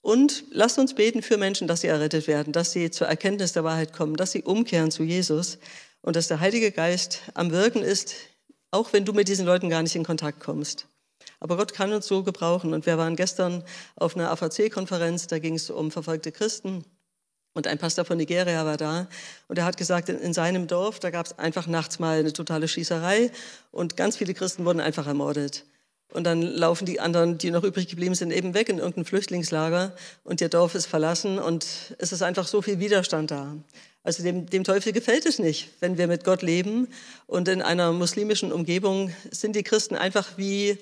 Und 0.00 0.44
lasst 0.50 0.78
uns 0.78 0.94
beten 0.94 1.22
für 1.22 1.38
Menschen, 1.38 1.66
dass 1.66 1.80
sie 1.80 1.86
errettet 1.86 2.26
werden, 2.26 2.52
dass 2.52 2.72
sie 2.72 2.90
zur 2.90 3.06
Erkenntnis 3.06 3.52
der 3.52 3.64
Wahrheit 3.64 3.92
kommen, 3.92 4.16
dass 4.16 4.32
sie 4.32 4.42
umkehren 4.42 4.90
zu 4.90 5.02
Jesus 5.02 5.58
und 6.02 6.16
dass 6.16 6.28
der 6.28 6.40
Heilige 6.40 6.72
Geist 6.72 7.22
am 7.32 7.50
Wirken 7.50 7.82
ist, 7.82 8.14
auch 8.70 8.92
wenn 8.92 9.04
du 9.04 9.12
mit 9.12 9.28
diesen 9.28 9.46
Leuten 9.46 9.70
gar 9.70 9.82
nicht 9.82 9.96
in 9.96 10.04
Kontakt 10.04 10.40
kommst. 10.40 10.86
Aber 11.40 11.56
Gott 11.56 11.72
kann 11.72 11.92
uns 11.92 12.06
so 12.06 12.22
gebrauchen. 12.22 12.74
Und 12.74 12.86
wir 12.86 12.98
waren 12.98 13.16
gestern 13.16 13.64
auf 13.96 14.16
einer 14.16 14.30
AVC-Konferenz, 14.30 15.26
da 15.26 15.38
ging 15.38 15.54
es 15.54 15.70
um 15.70 15.90
verfolgte 15.90 16.32
Christen. 16.32 16.84
Und 17.54 17.68
ein 17.68 17.78
Pastor 17.78 18.04
von 18.04 18.18
Nigeria 18.18 18.66
war 18.66 18.76
da. 18.76 19.08
Und 19.46 19.58
er 19.58 19.64
hat 19.64 19.76
gesagt, 19.76 20.08
in, 20.08 20.34
seinem 20.34 20.66
Dorf, 20.66 20.98
da 20.98 21.10
gab 21.10 21.26
es 21.26 21.38
einfach 21.38 21.68
nachts 21.68 22.00
mal 22.00 22.18
eine 22.18 22.32
totale 22.32 22.66
Schießerei. 22.66 23.30
Und 23.70 23.96
ganz 23.96 24.16
viele 24.16 24.34
Christen 24.34 24.64
wurden 24.64 24.80
einfach 24.80 25.06
ermordet. 25.06 25.64
Und 26.12 26.24
dann 26.24 26.42
laufen 26.42 26.84
die 26.84 27.00
anderen, 27.00 27.38
die 27.38 27.52
noch 27.52 27.62
übrig 27.62 27.88
geblieben 27.88 28.16
sind, 28.16 28.32
eben 28.32 28.54
weg 28.54 28.68
in 28.68 28.78
irgendein 28.78 29.04
Flüchtlingslager. 29.04 29.94
Und 30.24 30.40
ihr 30.40 30.48
Dorf 30.48 30.74
ist 30.74 30.86
verlassen. 30.86 31.38
Und 31.38 31.94
es 31.98 32.12
ist 32.12 32.22
einfach 32.22 32.48
so 32.48 32.60
viel 32.60 32.80
Widerstand 32.80 33.30
da. 33.30 33.56
Also 34.02 34.24
dem, 34.24 34.46
dem 34.46 34.64
Teufel 34.64 34.92
gefällt 34.92 35.24
es 35.24 35.38
nicht, 35.38 35.70
wenn 35.78 35.96
wir 35.96 36.08
mit 36.08 36.24
Gott 36.24 36.42
leben. 36.42 36.88
Und 37.28 37.46
in 37.46 37.62
einer 37.62 37.92
muslimischen 37.92 38.52
Umgebung 38.52 39.14
sind 39.30 39.54
die 39.54 39.62
Christen 39.62 39.94
einfach 39.94 40.36
wie 40.36 40.78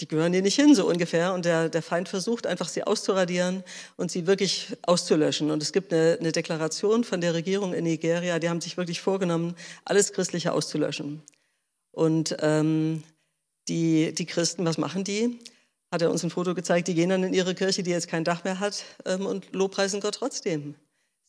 die 0.00 0.08
gehören 0.08 0.32
hier 0.32 0.42
nicht 0.42 0.56
hin, 0.56 0.74
so 0.74 0.88
ungefähr. 0.88 1.32
Und 1.32 1.44
der, 1.44 1.68
der 1.68 1.82
Feind 1.82 2.08
versucht 2.08 2.46
einfach, 2.46 2.68
sie 2.68 2.84
auszuradieren 2.84 3.64
und 3.96 4.10
sie 4.10 4.26
wirklich 4.26 4.76
auszulöschen. 4.82 5.50
Und 5.50 5.62
es 5.62 5.72
gibt 5.72 5.92
eine, 5.92 6.16
eine 6.20 6.32
Deklaration 6.32 7.04
von 7.04 7.20
der 7.20 7.34
Regierung 7.34 7.74
in 7.74 7.84
Nigeria, 7.84 8.38
die 8.38 8.48
haben 8.48 8.60
sich 8.60 8.76
wirklich 8.76 9.00
vorgenommen, 9.00 9.54
alles 9.84 10.12
Christliche 10.12 10.52
auszulöschen. 10.52 11.22
Und 11.92 12.36
ähm, 12.40 13.02
die, 13.68 14.12
die 14.14 14.26
Christen, 14.26 14.64
was 14.64 14.78
machen 14.78 15.04
die? 15.04 15.38
Hat 15.90 16.02
er 16.02 16.10
uns 16.10 16.22
ein 16.22 16.30
Foto 16.30 16.54
gezeigt, 16.54 16.88
die 16.88 16.94
gehen 16.94 17.10
dann 17.10 17.24
in 17.24 17.34
ihre 17.34 17.54
Kirche, 17.54 17.82
die 17.82 17.90
jetzt 17.90 18.08
kein 18.08 18.24
Dach 18.24 18.44
mehr 18.44 18.60
hat, 18.60 18.84
ähm, 19.04 19.26
und 19.26 19.52
lobpreisen 19.52 20.00
Gott 20.00 20.14
trotzdem. 20.14 20.76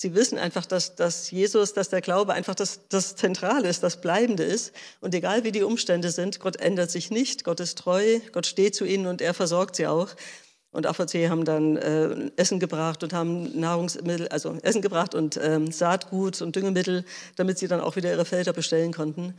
Sie 0.02 0.16
wissen 0.16 0.40
einfach, 0.40 0.66
dass, 0.66 0.96
dass 0.96 1.30
Jesus, 1.30 1.74
dass 1.74 1.90
der 1.90 2.02
Glaube 2.02 2.34
einfach 2.34 2.56
das, 2.56 2.80
das 2.90 3.16
Zentrale 3.16 3.70
ist, 3.70 3.84
das 3.84 4.02
Bleibende 4.02 4.42
ist. 4.42 4.74
Und 5.00 5.14
egal 5.14 5.44
wie 5.44 5.52
die 5.52 5.62
Umstände 5.62 6.10
sind, 6.10 6.40
Gott 6.40 6.56
ändert 6.56 6.90
sich 6.90 7.12
nicht, 7.12 7.44
Gott 7.44 7.60
ist 7.60 7.78
treu, 7.78 8.20
Gott 8.32 8.48
steht 8.48 8.74
zu 8.74 8.84
ihnen 8.84 9.06
und 9.06 9.22
er 9.22 9.36
versorgt 9.36 9.76
sie 9.76 9.86
auch. 9.86 10.10
Und 10.72 10.88
AVC 10.88 11.30
haben 11.30 11.46
dann 11.46 11.78
äh, 11.78 12.32
Essen 12.36 12.60
gebracht 12.60 13.04
und 13.04 13.14
haben 13.14 13.60
Nahrungsmittel, 13.60 14.28
also 14.30 14.58
Essen 14.64 14.82
gebracht 14.82 15.14
und 15.14 15.40
ähm, 15.40 15.72
Saatgut 15.72 16.42
und 16.42 16.56
Düngemittel, 16.56 17.06
damit 17.36 17.60
sie 17.60 17.68
dann 17.68 17.80
auch 17.80 17.96
wieder 17.96 18.10
ihre 18.10 18.26
Felder 18.26 18.54
bestellen 18.54 18.94
konnten. 18.94 19.36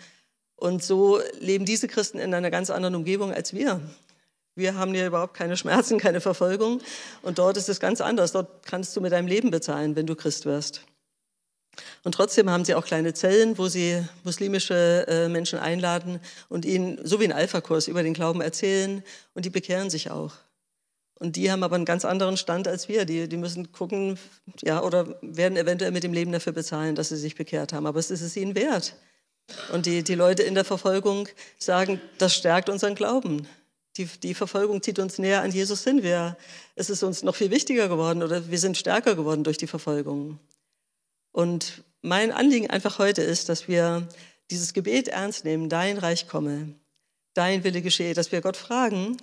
Und 0.55 0.85
so 0.85 1.19
leben 1.41 1.65
diese 1.65 1.89
Christen 1.89 2.21
in 2.21 2.33
einer 2.35 2.53
ganz 2.53 2.71
anderen 2.71 2.95
Umgebung 2.95 3.35
als 3.35 3.53
wir. 3.53 3.81
Wir 4.55 4.75
haben 4.75 4.93
hier 4.93 5.07
überhaupt 5.07 5.35
keine 5.35 5.57
Schmerzen, 5.57 5.99
keine 5.99 6.21
Verfolgung. 6.21 6.81
Und 7.23 7.39
dort 7.39 7.57
ist 7.57 7.69
es 7.69 7.81
ganz 7.81 8.01
anders. 8.01 8.33
Dort 8.33 8.67
kannst 8.67 8.95
du 8.97 9.01
mit 9.01 9.13
deinem 9.13 9.27
Leben 9.27 9.51
bezahlen, 9.51 9.97
wenn 9.97 10.07
du 10.07 10.15
Christ 10.15 10.45
wirst. 10.45 10.83
Und 12.05 12.15
trotzdem 12.15 12.51
haben 12.51 12.65
sie 12.65 12.75
auch 12.75 12.85
kleine 12.85 13.15
Zellen, 13.15 13.57
wo 13.57 13.69
sie 13.69 14.05
muslimische 14.25 15.07
äh, 15.09 15.29
Menschen 15.29 15.59
einladen 15.59 16.21
und 16.51 16.67
ihnen 16.67 17.01
so 17.03 17.19
wie 17.19 17.25
ein 17.25 17.33
Alpha-Kurs 17.33 17.89
über 17.89 18.03
den 18.03 18.13
Glauben 18.13 18.43
erzählen 18.43 19.03
und 19.35 19.47
die 19.47 19.51
bekehren 19.51 19.89
sich 19.89 20.11
auch. 20.11 20.35
Und 21.19 21.37
die 21.37 21.51
haben 21.51 21.63
aber 21.63 21.77
einen 21.77 21.85
ganz 21.85 22.05
anderen 22.05 22.37
Stand 22.37 22.67
als 22.67 22.89
wir. 22.89 23.05
Die, 23.05 23.29
die 23.29 23.37
müssen 23.37 23.71
gucken, 23.73 24.19
ja, 24.61 24.83
oder 24.83 25.17
werden 25.23 25.57
eventuell 25.57 25.93
mit 25.93 26.03
dem 26.03 26.13
Leben 26.13 26.33
dafür 26.33 26.53
bezahlen, 26.53 26.97
dass 26.97 27.11
sie 27.11 27.17
sich 27.17 27.37
bekehrt 27.37 27.73
haben. 27.73 27.87
Aber 27.87 28.01
es 28.01 28.11
ist 28.11 28.23
es 28.23 28.37
ihnen 28.37 28.57
wert. 28.57 28.97
Und 29.73 29.87
die, 29.87 30.03
die 30.03 30.17
Leute 30.17 30.43
in 30.43 30.55
der 30.55 30.65
Verfolgung 30.65 31.29
sagen, 31.59 32.01
das 32.19 32.35
stärkt 32.35 32.69
unseren 32.69 32.97
Glauben. 32.97 33.47
Die, 33.97 34.07
die 34.07 34.35
Verfolgung 34.35 34.83
zieht 34.83 34.99
uns 34.99 35.19
näher 35.19 35.43
an 35.43 35.51
Jesus 35.51 35.85
hin. 35.85 36.03
Wir, 36.03 36.37
es 36.77 36.89
ist 36.89 37.03
uns 37.03 37.23
noch 37.23 37.37
viel 37.37 37.51
wichtiger 37.51 37.89
geworden 37.89 38.23
oder 38.23 38.51
wir 38.51 38.59
sind 38.59 38.79
stärker 38.79 39.15
geworden 39.15 39.45
durch 39.45 39.59
die 39.59 39.67
Verfolgung. 39.67 40.39
Und 41.33 41.83
mein 42.01 42.33
Anliegen 42.33 42.71
einfach 42.71 42.99
heute 42.99 43.23
ist, 43.23 43.49
dass 43.49 43.69
wir 43.69 44.09
dieses 44.51 44.73
Gebet 44.73 45.09
ernst 45.09 45.45
nehmen, 45.45 45.69
dein 45.69 45.99
Reich 45.99 46.27
komme, 46.27 46.75
dein 47.35 47.65
Wille 47.65 47.83
geschehe, 47.83 48.15
dass 48.15 48.33
wir 48.33 48.41
Gott 48.41 48.57
fragen, 48.57 49.17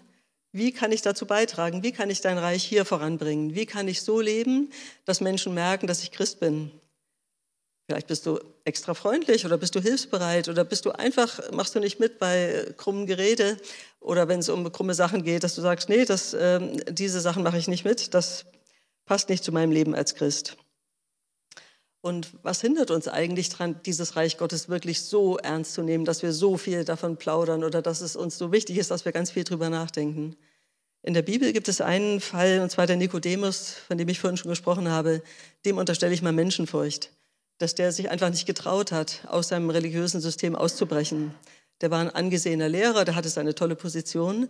wie 0.51 0.71
kann 0.71 0.91
ich 0.91 1.03
dazu 1.03 1.27
beitragen? 1.27 1.84
Wie 1.84 1.91
kann 1.91 2.10
ich 2.10 2.21
dein 2.21 2.39
Reich 2.39 2.63
hier 2.63 2.84
voranbringen? 2.84 3.53
Wie 3.53 3.67
kann 3.67 3.88
ich 3.88 4.01
so 4.01 4.19
leben, 4.19 4.71
dass 5.05 5.21
Menschen 5.21 5.53
merken, 5.53 5.86
dass 5.86 6.01
ich 6.01 6.12
Christ 6.12 6.39
bin? 6.39 6.71
Vielleicht 7.89 8.06
bist 8.06 8.28
du 8.28 8.39
extra 8.65 8.93
freundlich 8.93 9.47
oder 9.47 9.58
bist 9.58 9.73
du 9.73 9.82
hilfsbereit 9.82 10.47
oder 10.47 10.63
bist 10.63 10.86
du 10.86 10.91
einfach, 10.91 11.39
machst 11.52 11.73
du 11.73 11.80
nicht 11.80 11.99
mit 11.99 12.19
bei 12.19 12.71
krummen 12.78 13.08
Gerede 13.08 13.58
oder 13.99 14.28
wenn 14.28 14.41
es 14.41 14.49
um 14.49 14.71
krumme 14.71 14.93
Sachen 14.93 15.23
geht, 15.23 15.43
dass 15.43 15.56
du 15.56 15.62
sagst, 15.62 15.89
nee, 15.89 16.06
das, 16.06 16.36
äh, 16.36 16.60
diese 16.91 17.19
Sachen 17.19 17.41
mache 17.41 17.58
ich 17.58 17.67
nicht 17.67 17.86
mit, 17.86 18.13
das 18.13 18.45
passt 19.06 19.30
nicht 19.30 19.43
zu 19.43 19.52
meinem 19.52 19.71
Leben 19.71 19.95
als 19.95 20.13
Christ. 20.13 20.56
Und 22.02 22.28
was 22.43 22.62
hindert 22.62 22.91
uns 22.91 23.08
eigentlich 23.08 23.49
daran, 23.49 23.82
dieses 23.84 24.15
Reich 24.15 24.38
Gottes 24.38 24.69
wirklich 24.69 25.02
so 25.02 25.39
ernst 25.39 25.73
zu 25.73 25.82
nehmen, 25.82 26.06
dass 26.06 26.21
wir 26.21 26.32
so 26.32 26.58
viel 26.58 26.86
davon 26.86 27.17
plaudern 27.17 27.63
oder 27.63 27.82
dass 27.82 28.02
es 28.02 28.15
uns 28.15 28.38
so 28.38 28.52
wichtig 28.52 28.78
ist, 28.78 28.91
dass 28.91 29.04
wir 29.04 29.13
ganz 29.13 29.32
viel 29.32 29.45
drüber 29.45 29.71
nachdenken? 29.71 30.36
In 31.02 31.15
der 31.15 31.23
Bibel 31.23 31.54
gibt 31.54 31.69
es 31.69 31.82
einen 31.82 32.19
Fall, 32.19 32.60
und 32.60 32.69
zwar 32.69 32.86
der 32.86 32.97
Nikodemus, 32.97 33.73
von 33.88 33.97
dem 33.97 34.10
ich 34.10 34.19
vorhin 34.19 34.38
schon 34.38 34.49
gesprochen 34.49 34.89
habe. 34.89 35.23
Dem 35.65 35.80
unterstelle 35.80 36.13
ich 36.13 36.21
mal 36.21 36.34
Menschenfurcht, 36.34 37.10
dass 37.59 37.75
der 37.75 37.91
sich 37.91 38.09
einfach 38.09 38.29
nicht 38.29 38.45
getraut 38.45 38.91
hat, 38.91 39.21
aus 39.27 39.49
seinem 39.49 39.69
religiösen 39.69 40.21
System 40.21 40.55
auszubrechen. 40.55 41.35
Der 41.81 41.91
war 41.91 41.99
ein 41.99 42.09
angesehener 42.09 42.69
Lehrer, 42.69 43.05
der 43.05 43.15
hatte 43.15 43.29
seine 43.29 43.53
tolle 43.53 43.75
Position 43.75 44.49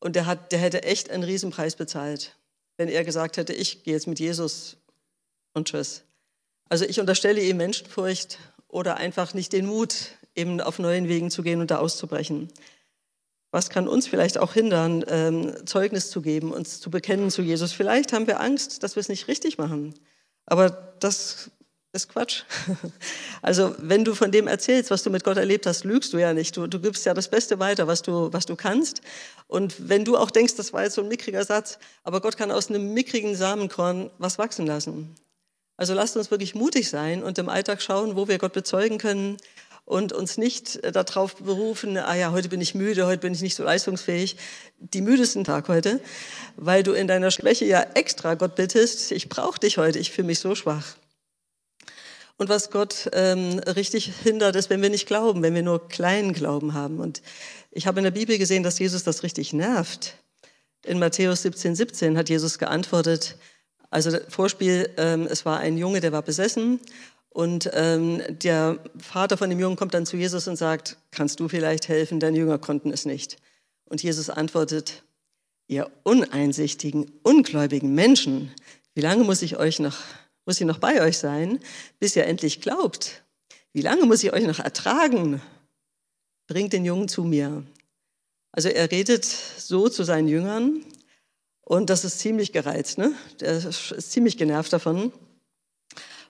und 0.00 0.16
der, 0.16 0.26
hat, 0.26 0.52
der 0.52 0.60
hätte 0.60 0.82
echt 0.84 1.10
einen 1.10 1.24
Riesenpreis 1.24 1.76
bezahlt, 1.76 2.36
wenn 2.76 2.88
er 2.88 3.04
gesagt 3.04 3.36
hätte, 3.36 3.52
ich 3.52 3.82
gehe 3.82 3.94
jetzt 3.94 4.06
mit 4.06 4.20
Jesus 4.20 4.76
und 5.52 5.68
tschüss. 5.68 6.04
Also 6.68 6.84
ich 6.84 7.00
unterstelle 7.00 7.42
ihm 7.42 7.58
Menschenfurcht 7.58 8.38
oder 8.68 8.96
einfach 8.96 9.34
nicht 9.34 9.52
den 9.52 9.66
Mut, 9.66 9.94
eben 10.34 10.60
auf 10.60 10.78
neuen 10.78 11.08
Wegen 11.08 11.30
zu 11.30 11.42
gehen 11.42 11.60
und 11.60 11.70
da 11.70 11.78
auszubrechen. 11.78 12.48
Was 13.50 13.70
kann 13.70 13.86
uns 13.86 14.08
vielleicht 14.08 14.38
auch 14.38 14.52
hindern, 14.52 15.04
ähm, 15.08 15.54
Zeugnis 15.66 16.10
zu 16.10 16.22
geben, 16.22 16.52
uns 16.52 16.80
zu 16.80 16.90
bekennen 16.90 17.30
zu 17.30 17.42
Jesus? 17.42 17.72
Vielleicht 17.72 18.12
haben 18.12 18.26
wir 18.26 18.40
Angst, 18.40 18.82
dass 18.82 18.96
wir 18.96 19.00
es 19.00 19.08
nicht 19.08 19.28
richtig 19.28 19.58
machen. 19.58 19.94
Aber 20.46 20.70
das 20.98 21.50
ist 21.94 22.08
Quatsch. 22.08 22.42
Also 23.42 23.74
wenn 23.78 24.04
du 24.04 24.14
von 24.14 24.32
dem 24.32 24.46
erzählst, 24.46 24.90
was 24.90 25.02
du 25.02 25.10
mit 25.10 25.22
Gott 25.22 25.36
erlebt 25.36 25.66
hast, 25.66 25.84
lügst 25.84 26.12
du 26.12 26.18
ja 26.18 26.32
nicht. 26.32 26.56
Du, 26.56 26.66
du 26.66 26.80
gibst 26.80 27.04
ja 27.04 27.12
das 27.12 27.28
Beste 27.28 27.58
weiter, 27.58 27.86
was 27.86 28.02
du, 28.02 28.32
was 28.32 28.46
du 28.46 28.56
kannst. 28.56 29.02
Und 29.48 29.88
wenn 29.88 30.04
du 30.04 30.16
auch 30.16 30.30
denkst, 30.30 30.56
das 30.56 30.72
war 30.72 30.82
jetzt 30.82 30.94
so 30.94 31.02
ein 31.02 31.08
mickriger 31.08 31.44
Satz, 31.44 31.78
aber 32.02 32.20
Gott 32.20 32.36
kann 32.36 32.50
aus 32.50 32.68
einem 32.68 32.94
mickrigen 32.94 33.36
Samenkorn 33.36 34.10
was 34.18 34.38
wachsen 34.38 34.66
lassen. 34.66 35.14
Also 35.76 35.92
lasst 35.92 36.16
uns 36.16 36.30
wirklich 36.30 36.54
mutig 36.54 36.88
sein 36.88 37.22
und 37.22 37.38
im 37.38 37.48
Alltag 37.48 37.82
schauen, 37.82 38.16
wo 38.16 38.28
wir 38.28 38.38
Gott 38.38 38.52
bezeugen 38.52 38.98
können 38.98 39.36
und 39.84 40.12
uns 40.12 40.38
nicht 40.38 40.82
äh, 40.84 40.92
darauf 40.92 41.36
berufen, 41.36 41.98
ah 41.98 42.14
ja, 42.14 42.30
heute 42.32 42.48
bin 42.48 42.60
ich 42.60 42.74
müde, 42.74 43.06
heute 43.06 43.18
bin 43.18 43.34
ich 43.34 43.42
nicht 43.42 43.54
so 43.54 43.64
leistungsfähig. 43.64 44.36
Die 44.78 45.02
müdesten 45.02 45.44
Tag 45.44 45.68
heute, 45.68 46.00
weil 46.56 46.82
du 46.82 46.92
in 46.92 47.06
deiner 47.06 47.30
Schwäche 47.30 47.66
ja 47.66 47.82
extra 47.94 48.34
Gott 48.34 48.54
bittest, 48.54 49.12
ich 49.12 49.28
brauche 49.28 49.60
dich 49.60 49.76
heute, 49.76 49.98
ich 49.98 50.10
fühle 50.10 50.28
mich 50.28 50.38
so 50.38 50.54
schwach. 50.54 50.96
Und 52.36 52.48
was 52.48 52.70
Gott 52.70 53.08
ähm, 53.12 53.60
richtig 53.60 54.12
hindert, 54.22 54.56
ist, 54.56 54.68
wenn 54.68 54.82
wir 54.82 54.90
nicht 54.90 55.06
glauben, 55.06 55.42
wenn 55.42 55.54
wir 55.54 55.62
nur 55.62 55.88
kleinen 55.88 56.32
Glauben 56.32 56.74
haben. 56.74 56.98
Und 56.98 57.22
ich 57.70 57.86
habe 57.86 58.00
in 58.00 58.04
der 58.04 58.10
Bibel 58.10 58.38
gesehen, 58.38 58.62
dass 58.62 58.78
Jesus 58.78 59.04
das 59.04 59.22
richtig 59.22 59.52
nervt. 59.52 60.16
In 60.84 60.98
Matthäus 60.98 61.42
17, 61.42 61.76
17 61.76 62.18
hat 62.18 62.28
Jesus 62.28 62.58
geantwortet, 62.58 63.36
also 63.90 64.18
Vorspiel, 64.28 64.90
ähm, 64.96 65.28
es 65.30 65.46
war 65.46 65.60
ein 65.60 65.78
Junge, 65.78 66.00
der 66.00 66.10
war 66.10 66.22
besessen 66.22 66.80
und 67.34 67.70
ähm, 67.74 68.22
der 68.28 68.78
Vater 68.98 69.36
von 69.36 69.50
dem 69.50 69.58
Jungen 69.58 69.76
kommt 69.76 69.94
dann 69.94 70.06
zu 70.06 70.16
Jesus 70.16 70.46
und 70.46 70.56
sagt, 70.56 70.96
kannst 71.10 71.40
du 71.40 71.48
vielleicht 71.48 71.88
helfen? 71.88 72.20
Deine 72.20 72.38
Jünger 72.38 72.58
konnten 72.58 72.92
es 72.92 73.06
nicht. 73.06 73.38
Und 73.86 74.02
Jesus 74.02 74.30
antwortet, 74.30 75.02
ihr 75.66 75.90
uneinsichtigen, 76.02 77.10
ungläubigen 77.22 77.94
Menschen, 77.94 78.52
wie 78.94 79.00
lange 79.00 79.24
muss 79.24 79.42
ich 79.42 79.56
euch 79.56 79.80
noch, 79.80 79.96
muss 80.46 80.60
ich 80.60 80.66
noch 80.66 80.78
bei 80.78 81.02
euch 81.02 81.18
sein, 81.18 81.60
bis 81.98 82.16
ihr 82.16 82.26
endlich 82.26 82.60
glaubt? 82.60 83.22
Wie 83.72 83.82
lange 83.82 84.06
muss 84.06 84.22
ich 84.22 84.32
euch 84.32 84.46
noch 84.46 84.58
ertragen? 84.58 85.40
Bringt 86.46 86.72
den 86.72 86.84
Jungen 86.84 87.08
zu 87.08 87.24
mir. 87.24 87.64
Also 88.52 88.68
er 88.68 88.90
redet 88.90 89.24
so 89.24 89.88
zu 89.88 90.04
seinen 90.04 90.28
Jüngern 90.28 90.84
und 91.62 91.90
das 91.90 92.04
ist 92.04 92.18
ziemlich 92.18 92.52
gereizt, 92.52 92.98
ne? 92.98 93.14
Der 93.40 93.56
ist 93.56 94.12
ziemlich 94.12 94.36
genervt 94.36 94.72
davon. 94.72 95.12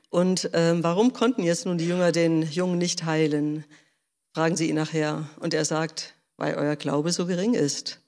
Und 0.08 0.48
ähm, 0.52 0.84
warum 0.84 1.12
konnten 1.12 1.42
jetzt 1.42 1.66
nun 1.66 1.76
die 1.76 1.88
Jünger 1.88 2.12
den 2.12 2.42
Jungen 2.42 2.78
nicht 2.78 3.04
heilen? 3.04 3.64
Fragen 4.32 4.56
sie 4.56 4.68
ihn 4.68 4.76
nachher. 4.76 5.28
Und 5.40 5.54
er 5.54 5.64
sagt, 5.64 6.14
weil 6.36 6.54
euer 6.54 6.76
Glaube 6.76 7.12
so 7.12 7.26
gering 7.26 7.54
ist. 7.54 8.00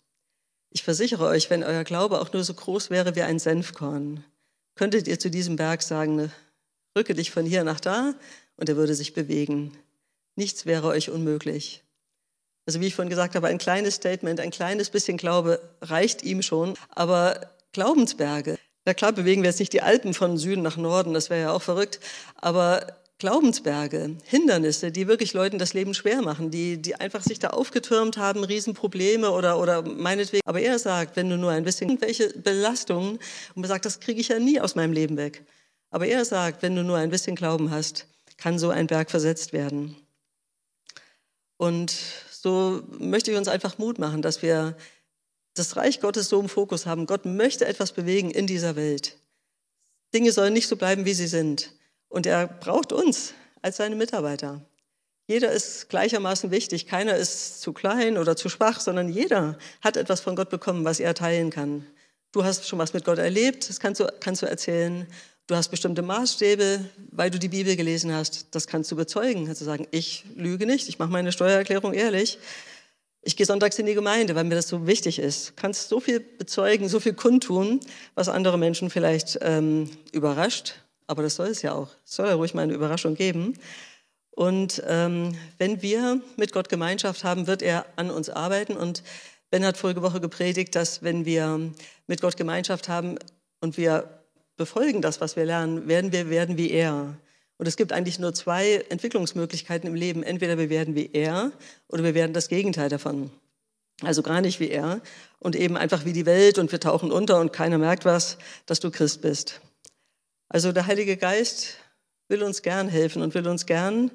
Ich 0.70 0.82
versichere 0.82 1.26
euch, 1.26 1.50
wenn 1.50 1.64
euer 1.64 1.84
Glaube 1.84 2.20
auch 2.20 2.32
nur 2.32 2.44
so 2.44 2.54
groß 2.54 2.90
wäre 2.90 3.16
wie 3.16 3.22
ein 3.22 3.38
Senfkorn, 3.38 4.24
könntet 4.76 5.08
ihr 5.08 5.18
zu 5.18 5.30
diesem 5.30 5.56
Berg 5.56 5.82
sagen, 5.82 6.30
rücke 6.96 7.14
dich 7.14 7.30
von 7.30 7.44
hier 7.44 7.64
nach 7.64 7.80
da 7.80 8.14
und 8.56 8.68
er 8.68 8.76
würde 8.76 8.94
sich 8.94 9.12
bewegen. 9.14 9.76
Nichts 10.36 10.66
wäre 10.66 10.86
euch 10.86 11.10
unmöglich. 11.10 11.82
Also 12.66 12.80
wie 12.80 12.86
ich 12.86 12.94
vorhin 12.94 13.10
gesagt 13.10 13.34
habe, 13.34 13.46
ein 13.46 13.58
kleines 13.58 13.94
Statement, 13.94 14.40
ein 14.40 14.50
kleines 14.50 14.90
bisschen 14.90 15.16
Glaube 15.16 15.60
reicht 15.80 16.22
ihm 16.22 16.42
schon. 16.42 16.74
Aber 16.90 17.52
Glaubensberge, 17.72 18.58
na 18.84 18.94
klar 18.94 19.12
bewegen 19.12 19.42
wir 19.42 19.50
jetzt 19.50 19.60
nicht 19.60 19.72
die 19.72 19.82
Alpen 19.82 20.14
von 20.14 20.36
Süden 20.36 20.62
nach 20.62 20.76
Norden, 20.76 21.14
das 21.14 21.30
wäre 21.30 21.42
ja 21.42 21.52
auch 21.52 21.62
verrückt. 21.62 22.00
Aber 22.34 22.98
Glaubensberge, 23.18 24.18
Hindernisse, 24.24 24.92
die 24.92 25.08
wirklich 25.08 25.32
Leuten 25.32 25.58
das 25.58 25.72
Leben 25.72 25.94
schwer 25.94 26.20
machen, 26.20 26.50
die, 26.50 26.76
die 26.76 26.96
einfach 26.96 27.22
sich 27.22 27.38
da 27.38 27.48
aufgetürmt 27.48 28.18
haben, 28.18 28.44
Riesenprobleme 28.44 29.30
oder, 29.30 29.58
oder 29.58 29.82
meinetwegen. 29.82 30.42
Aber 30.44 30.60
er 30.60 30.78
sagt, 30.78 31.16
wenn 31.16 31.30
du 31.30 31.38
nur 31.38 31.50
ein 31.50 31.64
bisschen 31.64 31.98
welche 32.02 32.28
Belastungen, 32.38 33.12
und 33.12 33.56
man 33.56 33.68
sagt, 33.68 33.86
das 33.86 34.00
kriege 34.00 34.20
ich 34.20 34.28
ja 34.28 34.38
nie 34.38 34.60
aus 34.60 34.74
meinem 34.74 34.92
Leben 34.92 35.16
weg. 35.16 35.46
Aber 35.90 36.06
er 36.06 36.26
sagt, 36.26 36.62
wenn 36.62 36.76
du 36.76 36.84
nur 36.84 36.98
ein 36.98 37.08
bisschen 37.08 37.36
Glauben 37.36 37.70
hast, 37.70 38.06
kann 38.36 38.58
so 38.58 38.68
ein 38.68 38.86
Berg 38.86 39.10
versetzt 39.10 39.54
werden. 39.54 39.96
Und 41.56 41.96
so 42.30 42.82
möchte 42.98 43.30
ich 43.30 43.38
uns 43.38 43.48
einfach 43.48 43.78
Mut 43.78 43.98
machen, 43.98 44.20
dass 44.20 44.42
wir 44.42 44.76
das 45.54 45.76
Reich 45.76 46.00
Gottes 46.00 46.28
so 46.28 46.38
im 46.38 46.50
Fokus 46.50 46.84
haben. 46.84 47.06
Gott 47.06 47.24
möchte 47.24 47.66
etwas 47.66 47.92
bewegen 47.92 48.30
in 48.30 48.46
dieser 48.46 48.76
Welt. 48.76 49.16
Dinge 50.12 50.32
sollen 50.32 50.52
nicht 50.52 50.68
so 50.68 50.76
bleiben, 50.76 51.06
wie 51.06 51.14
sie 51.14 51.26
sind. 51.28 51.72
Und 52.08 52.26
er 52.26 52.46
braucht 52.46 52.92
uns 52.92 53.34
als 53.62 53.76
seine 53.76 53.96
Mitarbeiter. 53.96 54.60
Jeder 55.28 55.50
ist 55.50 55.88
gleichermaßen 55.88 56.50
wichtig. 56.50 56.86
Keiner 56.86 57.16
ist 57.16 57.60
zu 57.60 57.72
klein 57.72 58.16
oder 58.16 58.36
zu 58.36 58.48
schwach, 58.48 58.78
sondern 58.78 59.08
jeder 59.08 59.58
hat 59.80 59.96
etwas 59.96 60.20
von 60.20 60.36
Gott 60.36 60.50
bekommen, 60.50 60.84
was 60.84 61.00
er 61.00 61.14
teilen 61.14 61.50
kann. 61.50 61.84
Du 62.30 62.44
hast 62.44 62.68
schon 62.68 62.78
was 62.78 62.92
mit 62.92 63.04
Gott 63.04 63.18
erlebt, 63.18 63.68
das 63.68 63.80
kannst 63.80 64.00
du, 64.00 64.06
kannst 64.20 64.42
du 64.42 64.46
erzählen. 64.46 65.06
Du 65.48 65.54
hast 65.54 65.68
bestimmte 65.68 66.02
Maßstäbe, 66.02 66.84
weil 67.12 67.30
du 67.30 67.38
die 67.38 67.48
Bibel 67.48 67.76
gelesen 67.76 68.12
hast. 68.12 68.54
Das 68.54 68.66
kannst 68.66 68.90
du 68.90 68.96
bezeugen. 68.96 69.46
Kannst 69.46 69.60
du 69.60 69.64
sagen, 69.64 69.86
ich 69.92 70.24
lüge 70.34 70.66
nicht, 70.66 70.88
ich 70.88 70.98
mache 70.98 71.10
meine 71.10 71.30
Steuererklärung 71.30 71.92
ehrlich. 71.92 72.38
Ich 73.22 73.36
gehe 73.36 73.46
sonntags 73.46 73.78
in 73.78 73.86
die 73.86 73.94
Gemeinde, 73.94 74.34
weil 74.34 74.44
mir 74.44 74.54
das 74.54 74.68
so 74.68 74.86
wichtig 74.86 75.18
ist. 75.18 75.50
Du 75.50 75.52
kannst 75.56 75.88
so 75.88 75.98
viel 75.98 76.20
bezeugen, 76.20 76.88
so 76.88 77.00
viel 77.00 77.14
kundtun, 77.14 77.80
was 78.14 78.28
andere 78.28 78.58
Menschen 78.58 78.90
vielleicht 78.90 79.38
ähm, 79.40 79.90
überrascht. 80.12 80.74
Aber 81.06 81.22
das 81.22 81.36
soll 81.36 81.48
es 81.48 81.62
ja 81.62 81.72
auch. 81.72 81.90
Es 82.04 82.16
soll 82.16 82.26
ja 82.26 82.34
ruhig 82.34 82.54
mal 82.54 82.62
eine 82.62 82.74
Überraschung 82.74 83.14
geben. 83.14 83.54
Und 84.30 84.82
ähm, 84.86 85.36
wenn 85.58 85.80
wir 85.80 86.20
mit 86.36 86.52
Gott 86.52 86.68
Gemeinschaft 86.68 87.24
haben, 87.24 87.46
wird 87.46 87.62
er 87.62 87.86
an 87.96 88.10
uns 88.10 88.28
arbeiten. 88.28 88.76
Und 88.76 89.02
Ben 89.50 89.64
hat 89.64 89.76
vorige 89.76 90.02
Woche 90.02 90.20
gepredigt, 90.20 90.74
dass 90.74 91.02
wenn 91.02 91.24
wir 91.24 91.72
mit 92.06 92.20
Gott 92.20 92.36
Gemeinschaft 92.36 92.88
haben 92.88 93.18
und 93.60 93.78
wir 93.78 94.20
befolgen 94.56 95.00
das, 95.00 95.20
was 95.20 95.36
wir 95.36 95.44
lernen, 95.44 95.88
werden 95.88 96.12
wir 96.12 96.28
werden 96.28 96.58
wie 96.58 96.70
er. 96.70 97.16
Und 97.58 97.66
es 97.66 97.76
gibt 97.76 97.92
eigentlich 97.92 98.18
nur 98.18 98.34
zwei 98.34 98.84
Entwicklungsmöglichkeiten 98.90 99.88
im 99.88 99.94
Leben. 99.94 100.22
Entweder 100.22 100.58
wir 100.58 100.68
werden 100.68 100.94
wie 100.94 101.10
er 101.12 101.52
oder 101.88 102.04
wir 102.04 102.14
werden 102.14 102.34
das 102.34 102.48
Gegenteil 102.48 102.88
davon. 102.88 103.30
Also 104.02 104.22
gar 104.22 104.42
nicht 104.42 104.60
wie 104.60 104.68
er 104.68 105.00
und 105.38 105.56
eben 105.56 105.76
einfach 105.78 106.04
wie 106.04 106.12
die 106.12 106.26
Welt 106.26 106.58
und 106.58 106.70
wir 106.70 106.80
tauchen 106.80 107.10
unter 107.10 107.40
und 107.40 107.54
keiner 107.54 107.78
merkt 107.78 108.04
was, 108.04 108.36
dass 108.66 108.80
du 108.80 108.90
Christ 108.90 109.22
bist. 109.22 109.62
Also 110.48 110.72
der 110.72 110.86
Heilige 110.86 111.16
Geist 111.16 111.78
will 112.28 112.42
uns 112.42 112.62
gern 112.62 112.88
helfen 112.88 113.22
und 113.22 113.34
will 113.34 113.46
uns 113.48 113.66
gern 113.66 114.10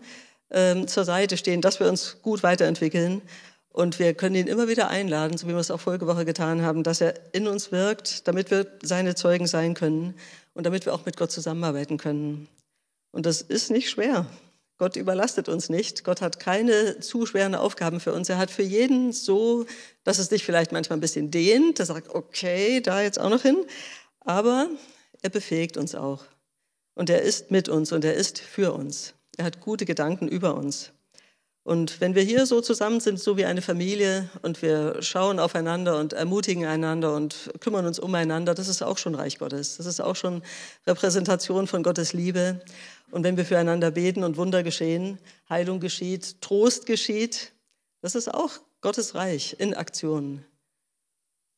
ähm, 0.50 0.88
zur 0.88 1.04
Seite 1.04 1.38
stehen, 1.38 1.62
dass 1.62 1.80
wir 1.80 1.88
uns 1.88 2.22
gut 2.22 2.44
weiterentwickeln 2.44 3.22
und 3.74 4.00
wir 4.00 4.13
können 4.13 4.36
ihn 4.36 4.48
immer 4.48 4.67
wieder 4.67 4.89
einladen, 4.89 5.38
so 5.38 5.48
wie 5.48 5.54
wir 5.54 5.60
es 5.60 5.72
auch 5.72 5.80
vorige 5.80 6.08
Woche 6.08 6.26
getan 6.26 6.62
haben, 6.62 6.84
dass 6.84 7.00
er 7.00 7.13
in 7.34 7.48
uns 7.48 7.72
wirkt, 7.72 8.28
damit 8.28 8.52
wir 8.52 8.67
seine 8.82 9.15
Zeugen 9.15 9.48
sein 9.48 9.74
können 9.74 10.13
und 10.54 10.65
damit 10.65 10.86
wir 10.86 10.94
auch 10.94 11.06
mit 11.06 11.15
Gott 11.15 11.32
zusammenarbeiten 11.32 11.98
können. 11.98 12.50
Und 13.12 13.26
das 13.26 13.41
ist 13.41 13.72
nicht 13.72 13.89
schwer. 13.89 14.26
Gott 14.78 14.96
überlastet 14.96 15.48
uns 15.48 15.70
nicht. 15.70 16.04
Gott 16.04 16.22
hat 16.22 16.39
keine 16.39 17.00
zu 17.00 17.26
schweren 17.26 17.56
Aufgaben 17.56 18.00
für 18.00 18.13
uns. 18.13 18.28
Er 18.30 18.38
hat 18.38 18.52
für 18.52 18.63
jeden 18.63 19.13
so, 19.13 19.65
dass 20.04 20.17
es 20.17 20.30
dich 20.30 20.44
vielleicht 20.44 20.72
manchmal 20.72 20.98
ein 20.98 21.02
bisschen 21.02 21.30
dehnt. 21.30 21.80
Er 21.80 21.86
sagt, 21.86 22.10
okay, 22.10 22.82
da 22.82 23.02
jetzt 23.02 23.20
auch 23.20 23.30
noch 23.30 23.44
hin. 23.44 23.63
Aber 24.22 24.70
er 25.21 25.29
befähigt 25.29 25.77
uns 25.77 25.95
auch. 25.95 26.23
Und 26.93 27.10
er 27.10 27.21
ist 27.21 27.51
mit 27.51 27.69
uns 27.69 27.91
und 27.91 28.03
er 28.03 28.13
ist 28.13 28.39
für 28.39 28.73
uns. 28.73 29.13
Er 29.38 29.45
hat 29.45 29.62
gute 29.62 29.86
Gedanken 29.86 30.27
über 30.27 30.55
uns. 30.55 30.91
Und 31.63 32.01
wenn 32.01 32.15
wir 32.15 32.23
hier 32.23 32.47
so 32.47 32.60
zusammen 32.60 32.99
sind, 32.99 33.19
so 33.19 33.38
wie 33.38 33.45
eine 33.45 33.62
Familie, 33.62 34.29
und 34.41 34.63
wir 34.63 35.01
schauen 35.03 35.39
aufeinander 35.39 35.99
und 35.99 36.13
ermutigen 36.13 36.65
einander 36.65 37.13
und 37.13 37.51
kümmern 37.60 37.86
uns 37.86 37.99
umeinander, 37.99 38.55
das 38.55 38.67
ist 38.67 38.81
auch 38.81 38.97
schon 38.97 39.13
Reich 39.13 39.38
Gottes. 39.38 39.77
Das 39.77 39.86
ist 39.86 40.01
auch 40.01 40.15
schon 40.15 40.41
Repräsentation 40.88 41.67
von 41.67 41.84
Gottes 41.84 42.13
Liebe. 42.13 42.62
Und 43.12 43.23
wenn 43.23 43.38
wir 43.38 43.45
füreinander 43.45 43.91
beten 43.91 44.23
und 44.23 44.38
Wunder 44.38 44.63
geschehen, 44.63 45.19
Heilung 45.49 45.79
geschieht, 45.79 46.41
Trost 46.41 46.88
geschieht, 46.88 47.53
das 48.01 48.15
ist 48.15 48.34
auch 48.34 48.53
Gottes 48.81 49.13
Reich 49.13 49.55
in 49.60 49.75
Aktion. 49.75 50.43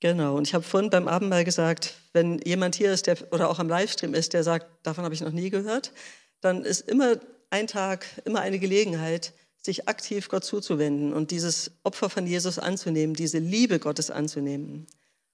Genau, 0.03 0.35
und 0.35 0.45
ich 0.45 0.53
habe 0.53 0.65
vorhin 0.65 0.89
beim 0.89 1.07
Abendmahl 1.07 1.45
gesagt, 1.45 1.95
wenn 2.11 2.37
jemand 2.39 2.75
hier 2.75 2.91
ist 2.91 3.07
der, 3.07 3.15
oder 3.31 3.49
auch 3.49 3.59
am 3.59 3.69
Livestream 3.69 4.13
ist, 4.13 4.33
der 4.33 4.43
sagt, 4.43 4.65
davon 4.85 5.05
habe 5.05 5.15
ich 5.15 5.21
noch 5.21 5.31
nie 5.31 5.49
gehört, 5.49 5.93
dann 6.41 6.65
ist 6.65 6.89
immer 6.89 7.15
ein 7.51 7.67
Tag, 7.67 8.05
immer 8.25 8.41
eine 8.41 8.59
Gelegenheit, 8.59 9.31
sich 9.61 9.87
aktiv 9.87 10.27
Gott 10.27 10.43
zuzuwenden 10.43 11.13
und 11.13 11.31
dieses 11.31 11.71
Opfer 11.83 12.09
von 12.09 12.27
Jesus 12.27 12.59
anzunehmen, 12.59 13.15
diese 13.15 13.37
Liebe 13.37 13.79
Gottes 13.79 14.11
anzunehmen. 14.11 14.87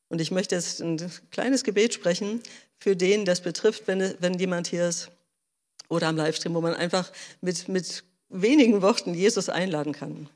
Und 0.08 0.22
ich 0.22 0.30
möchte 0.30 0.54
jetzt 0.54 0.82
ein 0.82 1.02
kleines 1.32 1.64
Gebet 1.64 1.96
sprechen 1.96 2.40
für 2.78 2.96
den, 2.96 3.26
das 3.26 3.42
betrifft, 3.42 3.88
wenn, 3.88 4.14
wenn 4.20 4.36
jemand 4.36 4.68
hier 4.68 4.88
ist 4.88 5.10
oder 5.88 6.10
am 6.10 6.16
Livestream, 6.16 6.54
wo 6.54 6.62
man 6.62 6.76
einfach 6.76 7.12
mit, 7.42 7.70
mit 7.70 8.04
wenigen 8.30 8.84
Worten 8.84 9.16
Jesus 9.16 9.50
einladen 9.50 9.94
kann. 9.94 10.30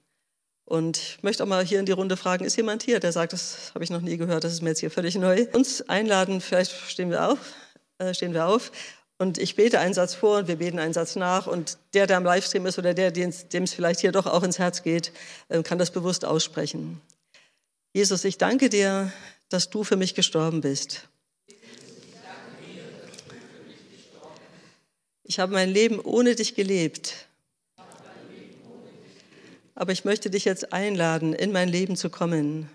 Und 0.66 0.98
ich 0.98 1.24
möchte 1.24 1.44
auch 1.44 1.48
mal 1.48 1.64
hier 1.64 1.80
in 1.80 1.86
die 1.86 1.92
Runde 1.92 2.18
fragen, 2.18 2.46
ist 2.46 2.56
jemand 2.56 2.84
hier, 2.84 3.00
der 3.00 3.12
sagt, 3.12 3.34
das 3.34 3.72
habe 3.74 3.84
ich 3.84 3.90
noch 3.90 4.02
nie 4.02 4.18
gehört, 4.18 4.44
das 4.44 4.54
ist 4.54 4.62
mir 4.62 4.70
jetzt 4.70 4.80
hier 4.80 4.92
völlig 4.92 5.16
neu. 5.16 5.46
Uns 5.52 5.88
einladen, 5.90 6.42
vielleicht 6.42 6.72
stehen 6.72 7.10
wir 7.10 7.30
auf, 7.30 7.38
äh, 7.98 8.14
stehen 8.14 8.34
wir 8.34 8.48
auf 8.48 8.72
und 9.18 9.38
ich 9.38 9.56
bete 9.56 9.80
einen 9.80 9.94
Satz 9.94 10.16
vor 10.16 10.40
und 10.40 10.48
wir 10.48 10.58
beten 10.58 10.80
einen 10.80 10.94
Satz 10.94 11.16
nach. 11.16 11.48
Und 11.48 11.78
der, 11.94 12.08
der 12.08 12.18
am 12.18 12.24
Livestream 12.24 12.66
ist 12.66 12.78
oder 12.78 12.94
der, 12.94 13.12
dem 13.12 13.30
es 13.30 13.74
vielleicht 13.74 14.02
hier 14.02 14.12
doch 14.12 14.26
auch 14.26 14.44
ins 14.44 14.60
Herz 14.60 14.84
geht, 14.84 15.12
äh, 15.50 15.64
kann 15.64 15.78
das 15.78 15.92
bewusst 15.92 16.26
aussprechen. 16.26 17.02
Jesus, 17.94 18.24
ich 18.24 18.38
danke 18.38 18.70
dir, 18.70 19.12
dass 19.50 19.70
du 19.70 19.84
für 19.84 19.98
mich 19.98 20.16
gestorben 20.16 20.62
bist. 20.62 21.08
Ich 25.24 25.40
habe 25.40 25.54
mein 25.54 25.70
Leben 25.70 26.00
ohne 26.00 26.36
dich 26.36 26.56
gelebt. 26.56 27.28
Aber 29.76 29.92
ich 29.92 30.06
möchte 30.06 30.30
dich 30.30 30.46
jetzt 30.46 30.74
einladen, 30.74 31.34
in 31.34 31.52
mein 31.52 31.70
Leben 31.70 31.96
zu 31.96 32.10
kommen. 32.10 32.70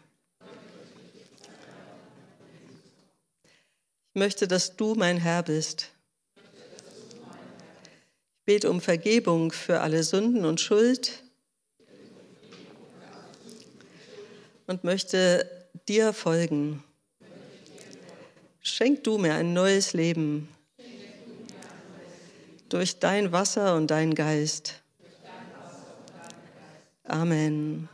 Ich 4.15 4.21
möchte, 4.21 4.49
dass 4.49 4.77
du 4.77 4.95
mein 4.95 5.19
Herr 5.19 5.43
bist 5.43 5.93
bete 8.49 8.71
um 8.71 8.81
Vergebung 8.81 9.53
für 9.53 9.81
alle 9.81 10.03
Sünden 10.03 10.47
und 10.47 10.59
Schuld 10.59 11.23
und 14.67 14.85
möchte 14.85 15.69
dir 15.87 16.15
folgen. 16.15 16.83
Schenk 18.63 19.05
du 19.05 19.19
mir 19.19 19.35
ein 19.35 19.53
neues 19.53 19.93
Leben 19.93 20.49
durch 22.71 22.99
dein 22.99 23.33
Wasser 23.33 23.77
und 23.77 23.91
dein 23.91 24.15
Geist. 24.15 24.83
Amen. 27.19 27.89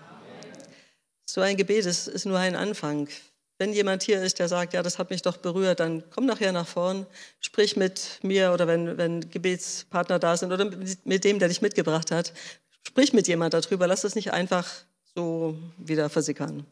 So 1.24 1.40
ein 1.40 1.56
Gebet 1.56 1.87
ist, 1.87 2.08
ist 2.08 2.26
nur 2.26 2.38
ein 2.38 2.56
Anfang. 2.56 3.08
Wenn 3.56 3.72
jemand 3.72 4.02
hier 4.02 4.22
ist, 4.22 4.38
der 4.38 4.48
sagt, 4.48 4.74
ja, 4.74 4.82
das 4.82 4.98
hat 4.98 5.08
mich 5.08 5.22
doch 5.22 5.38
berührt, 5.38 5.80
dann 5.80 6.04
komm 6.10 6.26
nachher 6.26 6.52
nach 6.52 6.66
vorn, 6.66 7.06
sprich 7.40 7.74
mit 7.76 8.18
mir 8.22 8.52
oder 8.52 8.66
wenn, 8.66 8.98
wenn 8.98 9.30
Gebetspartner 9.30 10.18
da 10.18 10.37
sind 10.37 10.52
oder 10.52 10.70
mit 11.04 11.24
dem, 11.24 11.38
der 11.38 11.48
dich 11.48 11.62
mitgebracht 11.62 12.10
hat, 12.10 12.34
sprich 12.82 13.14
mit 13.14 13.26
jemand 13.26 13.54
darüber, 13.54 13.87
lass 13.87 14.04
es 14.04 14.14
nicht 14.14 14.32
einfach 14.32 14.70
so 15.14 15.56
wieder 15.78 16.10
versickern. 16.10 16.66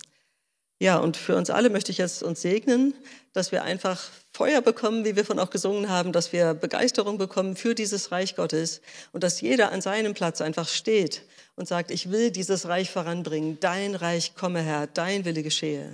Ja, 0.83 0.97
und 0.97 1.17
für 1.17 1.37
uns 1.37 1.49
alle 1.49 1.71
möchte 1.71 1.93
ich 1.93 1.99
jetzt 1.99 2.25
uns 2.25 2.43
segnen, 2.43 2.93
dass 3.35 3.53
wir 3.53 3.63
einfach 3.63 4.03
Feuer 4.33 4.61
bekommen, 4.63 5.05
wie 5.05 5.15
wir 5.15 5.25
von 5.25 5.39
auch 5.39 5.51
gesungen 5.51 5.89
haben, 5.89 6.11
dass 6.11 6.33
wir 6.33 6.55
Begeisterung 6.55 7.19
bekommen 7.19 7.55
für 7.55 7.77
dieses 7.77 8.11
Reich 8.11 8.35
Gottes 8.35 8.81
und 9.13 9.23
dass 9.23 9.41
jeder 9.41 9.71
an 9.71 9.81
seinem 9.81 10.13
Platz 10.13 10.41
einfach 10.41 10.69
steht 10.69 11.23
und 11.55 11.69
sagt, 11.69 11.93
ich 11.93 12.11
will 12.11 12.33
dieses 12.33 12.67
Reich 12.67 12.91
voranbringen. 12.91 13.59
Dein 13.61 13.95
Reich 13.95 14.35
komme, 14.35 14.61
Herr, 14.61 14.89
dein 14.89 15.25
Wille 15.25 15.45
geschehe. 15.45 15.89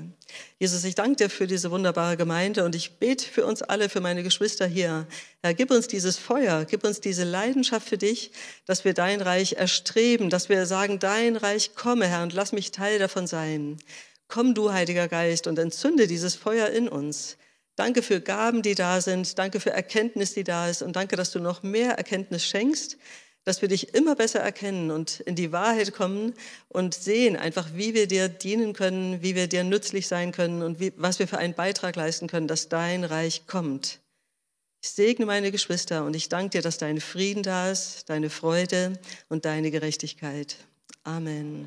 Jesus, 0.58 0.84
ich 0.84 0.94
danke 0.94 1.16
dir 1.16 1.28
für 1.28 1.46
diese 1.46 1.70
wunderbare 1.70 2.16
Gemeinde 2.16 2.64
und 2.64 2.74
ich 2.74 2.92
bete 2.92 3.26
für 3.26 3.44
uns 3.44 3.60
alle, 3.60 3.90
für 3.90 4.00
meine 4.00 4.22
Geschwister 4.22 4.66
hier. 4.66 5.06
Herr, 5.42 5.52
gib 5.52 5.70
uns 5.70 5.86
dieses 5.86 6.16
Feuer, 6.16 6.64
gib 6.64 6.84
uns 6.84 7.02
diese 7.02 7.24
Leidenschaft 7.24 7.86
für 7.86 7.98
dich, 7.98 8.30
dass 8.64 8.86
wir 8.86 8.94
dein 8.94 9.20
Reich 9.20 9.52
erstreben, 9.52 10.30
dass 10.30 10.48
wir 10.48 10.64
sagen, 10.64 10.98
dein 10.98 11.36
Reich 11.36 11.74
komme, 11.74 12.06
Herr, 12.06 12.22
und 12.22 12.32
lass 12.32 12.52
mich 12.52 12.70
Teil 12.70 12.98
davon 12.98 13.26
sein. 13.26 13.76
Komm 14.28 14.54
du, 14.54 14.72
Heiliger 14.72 15.08
Geist, 15.08 15.46
und 15.46 15.58
entzünde 15.58 16.06
dieses 16.06 16.34
Feuer 16.34 16.68
in 16.68 16.88
uns. 16.88 17.38
Danke 17.76 18.02
für 18.02 18.20
Gaben, 18.20 18.62
die 18.62 18.74
da 18.74 19.00
sind. 19.00 19.38
Danke 19.38 19.60
für 19.60 19.70
Erkenntnis, 19.70 20.34
die 20.34 20.44
da 20.44 20.68
ist. 20.68 20.82
Und 20.82 20.96
danke, 20.96 21.16
dass 21.16 21.30
du 21.30 21.40
noch 21.40 21.62
mehr 21.62 21.92
Erkenntnis 21.92 22.44
schenkst, 22.44 22.98
dass 23.44 23.62
wir 23.62 23.68
dich 23.68 23.94
immer 23.94 24.14
besser 24.14 24.40
erkennen 24.40 24.90
und 24.90 25.20
in 25.20 25.34
die 25.34 25.52
Wahrheit 25.52 25.94
kommen 25.94 26.34
und 26.68 26.92
sehen 26.92 27.36
einfach, 27.36 27.68
wie 27.74 27.94
wir 27.94 28.06
dir 28.06 28.28
dienen 28.28 28.74
können, 28.74 29.22
wie 29.22 29.34
wir 29.34 29.46
dir 29.46 29.64
nützlich 29.64 30.08
sein 30.08 30.32
können 30.32 30.62
und 30.62 30.80
wie, 30.80 30.92
was 30.96 31.18
wir 31.18 31.26
für 31.26 31.38
einen 31.38 31.54
Beitrag 31.54 31.96
leisten 31.96 32.26
können, 32.26 32.48
dass 32.48 32.68
dein 32.68 33.04
Reich 33.04 33.46
kommt. 33.46 34.00
Ich 34.82 34.90
segne 34.90 35.24
meine 35.24 35.50
Geschwister 35.50 36.04
und 36.04 36.14
ich 36.14 36.28
danke 36.28 36.58
dir, 36.58 36.62
dass 36.62 36.78
dein 36.78 37.00
Frieden 37.00 37.42
da 37.42 37.70
ist, 37.70 38.10
deine 38.10 38.28
Freude 38.28 38.98
und 39.28 39.44
deine 39.44 39.70
Gerechtigkeit. 39.70 40.56
Amen. 41.04 41.66